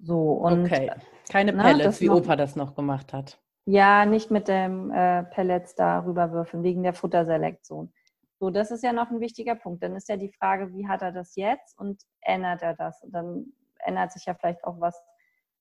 So 0.00 0.32
und 0.32 0.64
okay. 0.64 0.90
keine 1.30 1.52
Pellets, 1.52 2.00
na, 2.00 2.04
wie 2.04 2.10
Opa 2.10 2.34
das 2.34 2.56
noch 2.56 2.74
gemacht 2.74 3.12
hat. 3.12 3.38
Ja, 3.66 4.04
nicht 4.04 4.32
mit 4.32 4.48
dem 4.48 4.90
äh, 4.90 5.22
Pellets 5.22 5.76
da 5.76 6.00
rüberwürfeln, 6.00 6.64
wegen 6.64 6.82
der 6.82 6.94
Futterselektion. 6.94 7.92
So, 8.40 8.50
das 8.50 8.72
ist 8.72 8.82
ja 8.82 8.92
noch 8.92 9.12
ein 9.12 9.20
wichtiger 9.20 9.54
Punkt. 9.54 9.84
Dann 9.84 9.94
ist 9.94 10.08
ja 10.08 10.16
die 10.16 10.32
Frage, 10.32 10.74
wie 10.74 10.88
hat 10.88 11.02
er 11.02 11.12
das 11.12 11.36
jetzt 11.36 11.78
und 11.78 12.02
ändert 12.20 12.62
er 12.62 12.74
das? 12.74 13.00
Und 13.04 13.12
dann 13.12 13.52
ändert 13.78 14.10
sich 14.10 14.24
ja 14.24 14.34
vielleicht 14.34 14.64
auch 14.64 14.80
was 14.80 15.00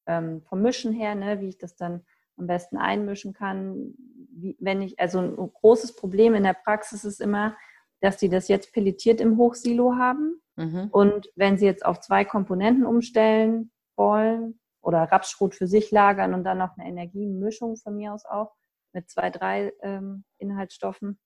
ähm, 0.07 0.41
vom 0.41 0.63
Mischen 0.63 0.91
her, 0.91 1.13
ne, 1.13 1.39
wie 1.39 1.49
ich 1.49 1.59
das 1.59 1.75
dann 1.75 2.03
am 2.37 2.47
besten 2.47 2.77
einmischen 2.77 3.33
kann. 3.33 3.93
Wenn 4.59 4.81
ich, 4.81 4.99
also 4.99 5.19
ein 5.19 5.35
großes 5.35 5.95
Problem 5.95 6.33
in 6.35 6.43
der 6.43 6.53
Praxis 6.53 7.03
ist 7.03 7.21
immer, 7.21 7.55
dass 8.01 8.17
die 8.17 8.29
das 8.29 8.47
jetzt 8.47 8.73
pelletiert 8.73 9.21
im 9.21 9.37
Hochsilo 9.37 9.95
haben. 9.95 10.41
Mhm. 10.55 10.89
Und 10.91 11.29
wenn 11.35 11.57
sie 11.57 11.65
jetzt 11.65 11.85
auf 11.85 11.99
zwei 11.99 12.25
Komponenten 12.25 12.85
umstellen 12.85 13.71
wollen, 13.95 14.59
oder 14.81 15.03
Rapsschrot 15.03 15.55
für 15.55 15.67
sich 15.67 15.91
lagern 15.91 16.33
und 16.33 16.43
dann 16.43 16.57
noch 16.57 16.77
eine 16.77 16.87
Energiemischung 16.87 17.77
von 17.77 17.95
mir 17.95 18.13
aus 18.13 18.25
auch 18.25 18.53
mit 18.93 19.09
zwei, 19.09 19.29
drei 19.29 19.73
ähm, 19.81 20.25
Inhaltsstoffen, 20.37 21.19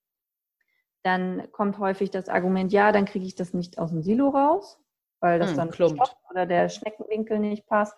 dann 1.03 1.51
kommt 1.51 1.79
häufig 1.79 2.11
das 2.11 2.29
Argument, 2.29 2.71
ja, 2.71 2.91
dann 2.91 3.05
kriege 3.05 3.25
ich 3.25 3.35
das 3.35 3.53
nicht 3.53 3.79
aus 3.79 3.91
dem 3.91 4.01
Silo 4.01 4.29
raus, 4.29 4.79
weil 5.19 5.39
das 5.39 5.51
hm, 5.51 5.57
dann 5.57 5.71
klumpt 5.71 6.15
oder 6.29 6.45
der 6.45 6.69
Schneckenwinkel 6.69 7.39
nicht 7.39 7.67
passt 7.67 7.95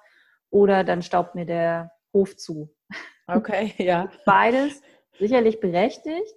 oder 0.49 0.83
dann 0.83 1.01
staubt 1.01 1.35
mir 1.35 1.45
der 1.45 1.91
Hof 2.13 2.35
zu. 2.37 2.73
Okay, 3.27 3.73
ja. 3.77 4.09
Beides 4.25 4.81
sicherlich 5.17 5.59
berechtigt. 5.59 6.35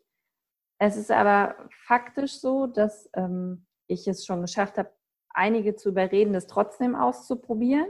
Es 0.78 0.96
ist 0.96 1.10
aber 1.10 1.56
faktisch 1.86 2.40
so, 2.40 2.66
dass 2.66 3.10
ähm, 3.14 3.66
ich 3.86 4.08
es 4.08 4.24
schon 4.24 4.40
geschafft 4.40 4.78
habe, 4.78 4.90
einige 5.30 5.76
zu 5.76 5.90
überreden, 5.90 6.32
das 6.32 6.46
trotzdem 6.46 6.94
auszuprobieren. 6.94 7.86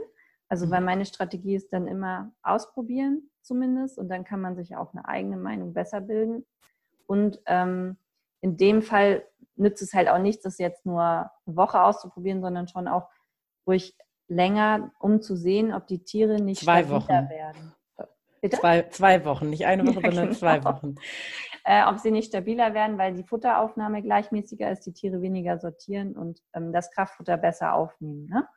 Also 0.49 0.69
weil 0.69 0.81
mhm. 0.81 0.85
meine 0.85 1.05
Strategie 1.05 1.55
ist 1.55 1.71
dann 1.71 1.87
immer 1.87 2.33
ausprobieren 2.43 3.29
zumindest 3.41 3.97
und 3.97 4.09
dann 4.09 4.23
kann 4.23 4.41
man 4.41 4.55
sich 4.55 4.75
auch 4.75 4.93
eine 4.93 5.07
eigene 5.07 5.37
Meinung 5.37 5.73
besser 5.73 6.01
bilden. 6.01 6.45
Und 7.07 7.41
ähm, 7.45 7.97
in 8.41 8.57
dem 8.57 8.81
Fall 8.81 9.25
nützt 9.55 9.81
es 9.81 9.93
halt 9.93 10.09
auch 10.09 10.19
nichts, 10.19 10.43
das 10.43 10.57
jetzt 10.57 10.85
nur 10.85 11.01
eine 11.01 11.29
Woche 11.45 11.81
auszuprobieren, 11.81 12.41
sondern 12.41 12.67
schon 12.67 12.87
auch 12.87 13.09
ruhig 13.65 13.95
länger, 14.27 14.91
um 14.99 15.21
zu 15.21 15.35
sehen, 15.35 15.73
ob 15.73 15.87
die 15.87 16.03
Tiere 16.03 16.41
nicht 16.41 16.63
zwei 16.63 16.89
Wochen 16.89 17.09
werden. 17.09 17.73
Zwei, 18.49 18.83
zwei 18.89 19.23
Wochen, 19.25 19.49
nicht 19.49 19.65
eine 19.65 19.83
Woche, 19.87 20.01
ja, 20.01 20.11
sondern 20.11 20.27
genau. 20.27 20.39
zwei 20.39 20.63
Wochen. 20.63 20.95
Äh, 21.63 21.85
ob 21.85 21.99
sie 21.99 22.11
nicht 22.11 22.29
stabiler 22.29 22.73
werden, 22.73 22.97
weil 22.97 23.13
die 23.13 23.23
Futteraufnahme 23.23 24.01
gleichmäßiger 24.01 24.71
ist, 24.71 24.85
die 24.85 24.93
Tiere 24.93 25.21
weniger 25.21 25.59
sortieren 25.59 26.17
und 26.17 26.41
ähm, 26.53 26.73
das 26.73 26.89
Kraftfutter 26.91 27.37
besser 27.37 27.75
aufnehmen. 27.75 28.27
Ne? 28.27 28.47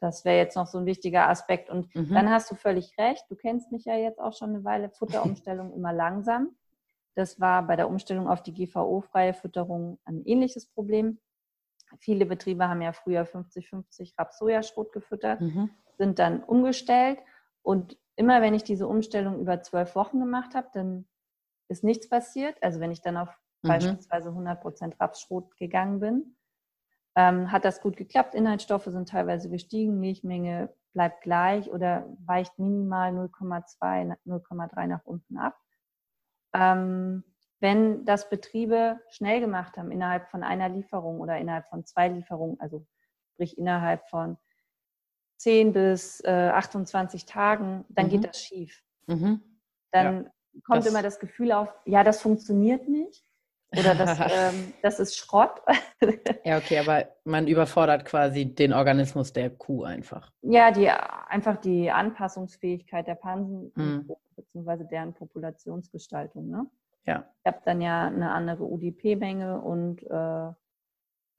Das 0.00 0.24
wäre 0.24 0.38
jetzt 0.38 0.56
noch 0.56 0.66
so 0.66 0.78
ein 0.78 0.86
wichtiger 0.86 1.28
Aspekt. 1.28 1.68
Und 1.68 1.94
mhm. 1.94 2.14
dann 2.14 2.30
hast 2.30 2.50
du 2.50 2.54
völlig 2.54 2.96
recht. 2.98 3.24
Du 3.28 3.36
kennst 3.36 3.70
mich 3.70 3.84
ja 3.84 3.96
jetzt 3.96 4.18
auch 4.18 4.32
schon 4.32 4.50
eine 4.50 4.64
Weile. 4.64 4.88
Futterumstellung 4.88 5.72
immer 5.76 5.92
langsam. 5.92 6.56
Das 7.14 7.38
war 7.38 7.66
bei 7.66 7.76
der 7.76 7.88
Umstellung 7.88 8.28
auf 8.28 8.42
die 8.42 8.54
GVO-freie 8.54 9.34
Fütterung 9.34 9.98
ein 10.04 10.24
ähnliches 10.24 10.66
Problem. 10.66 11.18
Viele 11.98 12.24
Betriebe 12.24 12.66
haben 12.66 12.80
ja 12.80 12.92
früher 12.92 13.26
50-50 13.26 14.14
Raps-Sojaschrot 14.16 14.92
gefüttert, 14.92 15.40
mhm. 15.40 15.70
sind 15.98 16.18
dann 16.18 16.42
umgestellt. 16.42 17.18
Und 17.62 17.98
immer 18.20 18.42
wenn 18.42 18.52
ich 18.52 18.64
diese 18.64 18.86
Umstellung 18.86 19.40
über 19.40 19.62
zwölf 19.62 19.94
Wochen 19.96 20.20
gemacht 20.20 20.54
habe, 20.54 20.68
dann 20.74 21.08
ist 21.68 21.82
nichts 21.82 22.06
passiert. 22.06 22.62
Also 22.62 22.78
wenn 22.78 22.92
ich 22.92 23.00
dann 23.00 23.16
auf 23.16 23.30
mhm. 23.62 23.68
beispielsweise 23.68 24.28
100% 24.28 25.00
Rapsschrot 25.00 25.56
gegangen 25.56 26.00
bin, 26.00 26.36
ähm, 27.16 27.50
hat 27.50 27.64
das 27.64 27.80
gut 27.80 27.96
geklappt. 27.96 28.34
Inhaltsstoffe 28.34 28.84
sind 28.84 29.08
teilweise 29.08 29.48
gestiegen, 29.48 30.00
Milchmenge 30.00 30.68
bleibt 30.92 31.22
gleich 31.22 31.70
oder 31.70 32.06
weicht 32.26 32.58
minimal 32.58 33.12
0,2, 33.12 34.14
0,3 34.26 34.86
nach 34.86 35.04
unten 35.04 35.38
ab. 35.38 35.58
Ähm, 36.52 37.24
wenn 37.60 38.04
das 38.04 38.28
Betriebe 38.28 39.00
schnell 39.08 39.40
gemacht 39.40 39.78
haben, 39.78 39.90
innerhalb 39.90 40.28
von 40.28 40.42
einer 40.42 40.68
Lieferung 40.68 41.20
oder 41.20 41.38
innerhalb 41.38 41.68
von 41.68 41.86
zwei 41.86 42.08
Lieferungen, 42.08 42.60
also 42.60 42.86
sprich 43.32 43.56
innerhalb 43.56 44.06
von 44.10 44.36
10 45.40 45.72
bis 45.72 46.20
äh, 46.24 46.50
28 46.52 47.24
Tagen, 47.24 47.86
dann 47.88 48.06
mhm. 48.06 48.10
geht 48.10 48.24
das 48.28 48.42
schief. 48.42 48.82
Mhm. 49.06 49.40
Dann 49.90 50.24
ja, 50.24 50.30
kommt 50.64 50.80
das 50.80 50.86
immer 50.86 51.02
das 51.02 51.18
Gefühl 51.18 51.52
auf, 51.52 51.68
ja, 51.86 52.04
das 52.04 52.20
funktioniert 52.20 52.88
nicht. 52.88 53.24
Oder 53.72 53.94
das, 53.94 54.18
ähm, 54.20 54.74
das 54.82 55.00
ist 55.00 55.16
Schrott. 55.16 55.62
ja, 56.44 56.58
okay, 56.58 56.78
aber 56.78 57.08
man 57.24 57.46
überfordert 57.46 58.04
quasi 58.04 58.54
den 58.54 58.74
Organismus 58.74 59.32
der 59.32 59.48
Kuh 59.48 59.84
einfach. 59.84 60.30
Ja, 60.42 60.72
die, 60.72 60.90
einfach 60.90 61.56
die 61.56 61.90
Anpassungsfähigkeit 61.90 63.06
der 63.06 63.14
Pansen 63.14 63.72
mhm. 63.74 64.10
beziehungsweise 64.36 64.84
deren 64.84 65.14
Populationsgestaltung. 65.14 66.50
Ne? 66.50 66.66
Ja. 67.06 67.24
Ich 67.44 67.46
habe 67.46 67.62
dann 67.64 67.80
ja 67.80 68.08
eine 68.08 68.30
andere 68.32 68.64
UDP-Menge 68.64 69.58
und 69.62 70.02
äh, 70.02 70.52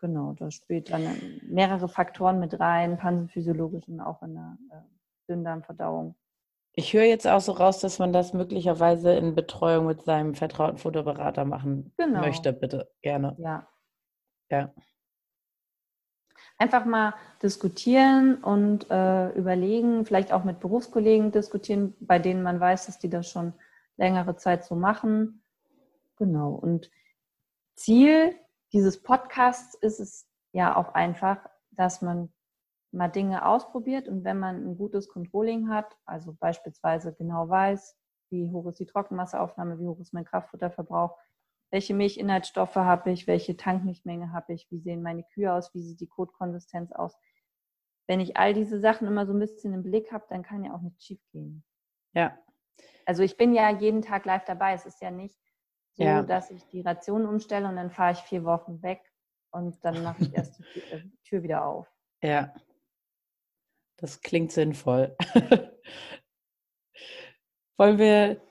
genau, 0.01 0.33
da 0.33 0.51
spielt 0.51 0.91
dann 0.91 1.05
mehrere 1.43 1.87
Faktoren 1.87 2.39
mit 2.39 2.59
rein, 2.59 2.97
pansenphysiologisch 2.97 3.87
und 3.87 4.01
auch 4.01 4.21
in 4.23 4.33
der 4.33 4.57
äh, 4.71 4.81
Dünndarmverdauung. 5.29 6.15
Ich 6.73 6.93
höre 6.93 7.03
jetzt 7.03 7.27
auch 7.27 7.41
so 7.41 7.51
raus, 7.51 7.79
dass 7.79 7.99
man 7.99 8.13
das 8.13 8.33
möglicherweise 8.33 9.13
in 9.13 9.35
Betreuung 9.35 9.87
mit 9.87 10.03
seinem 10.03 10.35
vertrauten 10.35 10.77
Fotoberater 10.77 11.45
machen 11.45 11.93
genau. 11.97 12.21
möchte, 12.21 12.53
bitte. 12.53 12.89
Gerne. 13.01 13.35
Ja. 13.39 13.67
Ja. 14.49 14.73
Einfach 16.57 16.85
mal 16.85 17.13
diskutieren 17.41 18.35
und 18.35 18.89
äh, 18.89 19.29
überlegen, 19.31 20.05
vielleicht 20.05 20.31
auch 20.31 20.43
mit 20.43 20.59
Berufskollegen 20.59 21.31
diskutieren, 21.31 21.95
bei 21.99 22.19
denen 22.19 22.43
man 22.43 22.59
weiß, 22.59 22.85
dass 22.85 22.99
die 22.99 23.09
das 23.09 23.29
schon 23.29 23.53
längere 23.97 24.35
Zeit 24.37 24.63
so 24.63 24.75
machen. 24.75 25.43
Genau. 26.17 26.51
Und 26.51 26.89
Ziel 27.75 28.35
dieses 28.73 29.01
Podcasts 29.01 29.75
ist 29.75 29.99
es 29.99 30.27
ja 30.53 30.75
auch 30.75 30.93
einfach, 30.93 31.37
dass 31.71 32.01
man 32.01 32.33
mal 32.91 33.07
Dinge 33.07 33.45
ausprobiert 33.45 34.07
und 34.07 34.23
wenn 34.23 34.39
man 34.39 34.67
ein 34.67 34.77
gutes 34.77 35.07
Controlling 35.07 35.69
hat, 35.69 35.97
also 36.05 36.33
beispielsweise 36.33 37.13
genau 37.13 37.47
weiß, 37.47 37.97
wie 38.29 38.49
hoch 38.49 38.67
ist 38.67 38.79
die 38.79 38.85
Trockenmasseaufnahme, 38.85 39.79
wie 39.79 39.87
hoch 39.87 39.99
ist 39.99 40.13
mein 40.13 40.25
Kraftfutterverbrauch, 40.25 41.17
welche 41.69 41.93
Milchinhaltsstoffe 41.93 42.75
habe 42.75 43.11
ich, 43.11 43.27
welche 43.27 43.55
Tankmilchmenge 43.55 44.33
habe 44.33 44.53
ich, 44.53 44.69
wie 44.71 44.79
sehen 44.79 45.01
meine 45.01 45.23
Kühe 45.23 45.53
aus, 45.53 45.73
wie 45.73 45.81
sieht 45.81 46.01
die 46.01 46.07
Kotkonsistenz 46.07 46.91
aus. 46.91 47.17
Wenn 48.07 48.19
ich 48.19 48.35
all 48.35 48.53
diese 48.53 48.79
Sachen 48.79 49.07
immer 49.07 49.25
so 49.25 49.33
ein 49.33 49.39
bisschen 49.39 49.73
im 49.73 49.83
Blick 49.83 50.11
habe, 50.11 50.25
dann 50.29 50.43
kann 50.43 50.65
ja 50.65 50.73
auch 50.73 50.81
nichts 50.81 51.05
schief 51.05 51.21
gehen. 51.31 51.63
Ja. 52.13 52.37
Also 53.05 53.23
ich 53.23 53.37
bin 53.37 53.53
ja 53.53 53.69
jeden 53.69 54.01
Tag 54.01 54.25
live 54.25 54.43
dabei. 54.43 54.73
Es 54.73 54.85
ist 54.85 55.01
ja 55.01 55.11
nicht 55.11 55.37
so, 56.01 56.07
ja. 56.07 56.23
dass 56.23 56.49
ich 56.51 56.65
die 56.67 56.81
Ration 56.81 57.25
umstelle 57.25 57.67
und 57.67 57.75
dann 57.75 57.91
fahre 57.91 58.13
ich 58.13 58.19
vier 58.19 58.43
Wochen 58.43 58.81
weg 58.81 59.01
und 59.51 59.83
dann 59.83 60.01
mache 60.03 60.23
ich 60.23 60.33
erst 60.35 60.59
die 60.75 60.79
äh, 60.91 61.03
Tür 61.23 61.43
wieder 61.43 61.65
auf. 61.65 61.87
Ja. 62.23 62.53
Das 63.97 64.21
klingt 64.21 64.51
sinnvoll. 64.51 65.15
Wollen 67.77 67.97
wir 67.99 68.41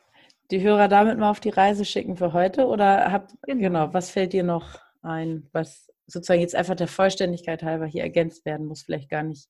die 0.51 0.63
Hörer 0.63 0.89
damit 0.89 1.19
mal 1.19 1.31
auf 1.31 1.41
die 1.41 1.51
Reise 1.51 1.85
schicken 1.85 2.17
für 2.17 2.33
heute? 2.33 2.67
Oder 2.67 3.11
habt, 3.11 3.35
genau. 3.43 3.61
genau, 3.61 3.95
was 3.95 4.11
fällt 4.11 4.33
dir 4.33 4.45
noch 4.45 4.79
ein, 5.03 5.49
was 5.53 5.91
sozusagen 6.07 6.41
jetzt 6.41 6.55
einfach 6.55 6.77
der 6.77 6.89
Vollständigkeit 6.89 7.63
halber 7.63 7.87
hier 7.87 8.03
ergänzt 8.03 8.45
werden 8.45 8.67
muss? 8.67 8.83
Vielleicht 8.83 9.09
gar 9.09 9.23
nicht 9.23 9.49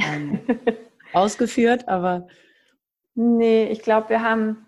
ähm, 0.00 0.40
ausgeführt, 1.12 1.86
aber. 1.88 2.26
Nee, 3.14 3.66
ich 3.66 3.82
glaube, 3.82 4.08
wir 4.08 4.22
haben 4.22 4.66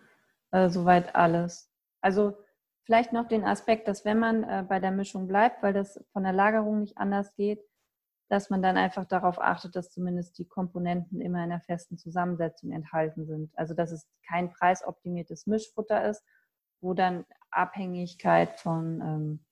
äh, 0.52 0.68
soweit 0.68 1.14
alles. 1.14 1.70
Also 2.00 2.36
vielleicht 2.90 3.12
noch 3.12 3.28
den 3.28 3.44
Aspekt, 3.44 3.86
dass 3.86 4.04
wenn 4.04 4.18
man 4.18 4.42
äh, 4.42 4.64
bei 4.68 4.80
der 4.80 4.90
Mischung 4.90 5.28
bleibt, 5.28 5.62
weil 5.62 5.72
das 5.72 6.04
von 6.12 6.24
der 6.24 6.32
Lagerung 6.32 6.80
nicht 6.80 6.98
anders 6.98 7.32
geht, 7.36 7.64
dass 8.28 8.50
man 8.50 8.62
dann 8.62 8.76
einfach 8.76 9.04
darauf 9.04 9.40
achtet, 9.40 9.76
dass 9.76 9.92
zumindest 9.92 10.36
die 10.38 10.44
Komponenten 10.44 11.20
immer 11.20 11.38
in 11.38 11.52
einer 11.52 11.60
festen 11.60 11.98
Zusammensetzung 11.98 12.72
enthalten 12.72 13.26
sind. 13.26 13.56
Also 13.56 13.74
dass 13.74 13.92
es 13.92 14.08
kein 14.26 14.50
preisoptimiertes 14.50 15.46
Mischfutter 15.46 16.04
ist, 16.04 16.24
wo 16.80 16.92
dann 16.92 17.24
Abhängigkeit 17.52 18.58
von 18.58 19.00
ähm, 19.00 19.44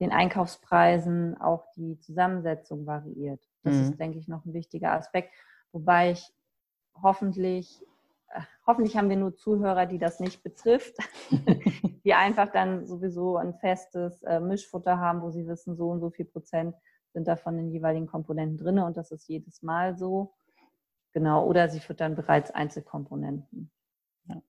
den 0.00 0.10
Einkaufspreisen 0.10 1.38
auch 1.38 1.66
die 1.76 1.98
Zusammensetzung 2.00 2.86
variiert. 2.86 3.46
Das 3.62 3.74
mhm. 3.74 3.82
ist, 3.82 4.00
denke 4.00 4.18
ich, 4.18 4.26
noch 4.26 4.46
ein 4.46 4.54
wichtiger 4.54 4.92
Aspekt. 4.92 5.34
Wobei 5.70 6.12
ich 6.12 6.32
hoffentlich, 7.02 7.84
hoffentlich 8.66 8.96
haben 8.96 9.08
wir 9.08 9.16
nur 9.16 9.36
Zuhörer, 9.36 9.86
die 9.86 9.98
das 9.98 10.20
nicht 10.20 10.42
betrifft, 10.42 10.96
die 12.04 12.14
einfach 12.14 12.50
dann 12.50 12.86
sowieso 12.86 13.36
ein 13.36 13.54
festes 13.54 14.22
äh, 14.22 14.40
Mischfutter 14.40 14.98
haben, 14.98 15.22
wo 15.22 15.30
sie 15.30 15.46
wissen, 15.46 15.76
so 15.76 15.90
und 15.90 16.00
so 16.00 16.10
viel 16.10 16.24
Prozent 16.26 16.74
sind 17.12 17.28
davon 17.28 17.56
den 17.56 17.70
jeweiligen 17.70 18.06
Komponenten 18.06 18.58
drin 18.58 18.78
und 18.80 18.96
das 18.96 19.10
ist 19.10 19.28
jedes 19.28 19.62
Mal 19.62 19.96
so. 19.96 20.34
Genau, 21.12 21.46
oder 21.46 21.68
sie 21.68 21.78
füttern 21.78 22.16
bereits 22.16 22.50
Einzelkomponenten. 22.50 23.70
Ja, 24.26 24.42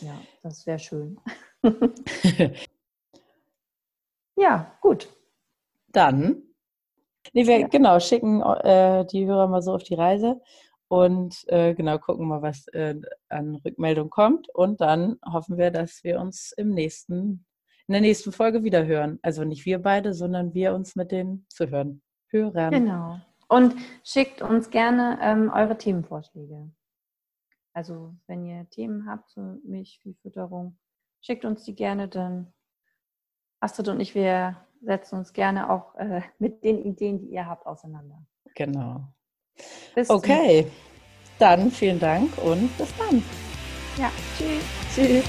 ja 0.00 0.20
das 0.42 0.66
wäre 0.66 0.80
schön. 0.80 1.20
ja, 4.36 4.76
gut. 4.80 5.08
Dann, 5.92 6.42
nee, 7.32 7.46
wir 7.46 7.60
ja. 7.60 7.68
genau 7.68 8.00
schicken 8.00 8.42
äh, 8.42 9.06
die 9.06 9.26
Hörer 9.26 9.46
mal 9.46 9.62
so 9.62 9.74
auf 9.74 9.84
die 9.84 9.94
Reise 9.94 10.40
und 10.90 11.44
äh, 11.46 11.72
genau 11.74 11.98
gucken 11.98 12.26
mal, 12.26 12.42
was 12.42 12.66
äh, 12.68 12.96
an 13.28 13.54
Rückmeldung 13.64 14.10
kommt. 14.10 14.48
Und 14.48 14.80
dann 14.80 15.20
hoffen 15.24 15.56
wir, 15.56 15.70
dass 15.70 16.02
wir 16.02 16.20
uns 16.20 16.50
im 16.56 16.70
nächsten 16.70 17.46
in 17.86 17.92
der 17.92 18.00
nächsten 18.00 18.32
Folge 18.32 18.64
wieder 18.64 18.86
hören. 18.86 19.18
Also 19.22 19.44
nicht 19.44 19.64
wir 19.66 19.80
beide, 19.80 20.14
sondern 20.14 20.52
wir 20.52 20.74
uns 20.74 20.96
mit 20.96 21.12
den 21.12 21.46
Zuhören 21.48 22.02
hören. 22.28 22.70
Genau. 22.70 23.20
Und 23.48 23.74
schickt 24.04 24.42
uns 24.42 24.70
gerne 24.70 25.18
ähm, 25.22 25.50
eure 25.54 25.76
Themenvorschläge. 25.78 26.70
Also 27.72 28.14
wenn 28.26 28.44
ihr 28.44 28.68
Themen 28.70 29.08
habt 29.08 29.30
zur 29.30 29.58
Milchviehfütterung, 29.64 30.76
schickt 31.20 31.44
uns 31.44 31.64
die 31.64 31.74
gerne, 31.74 32.08
dann 32.08 32.52
Astrid 33.60 33.88
und 33.88 34.00
ich, 34.00 34.14
wir 34.14 34.56
setzen 34.82 35.18
uns 35.18 35.32
gerne 35.32 35.70
auch 35.70 35.94
äh, 35.96 36.22
mit 36.40 36.64
den 36.64 36.78
Ideen, 36.84 37.20
die 37.20 37.28
ihr 37.28 37.46
habt, 37.46 37.66
auseinander. 37.66 38.24
Genau. 38.56 39.12
Bis 39.94 40.10
okay. 40.10 40.66
dann 41.38 41.70
vielen 41.70 41.98
Dank 41.98 42.30
und 42.38 42.76
bis 42.78 42.88
dann. 42.98 43.22
Ja, 43.98 44.10
tschüss. 44.36 44.62
Tschüss. 44.94 45.24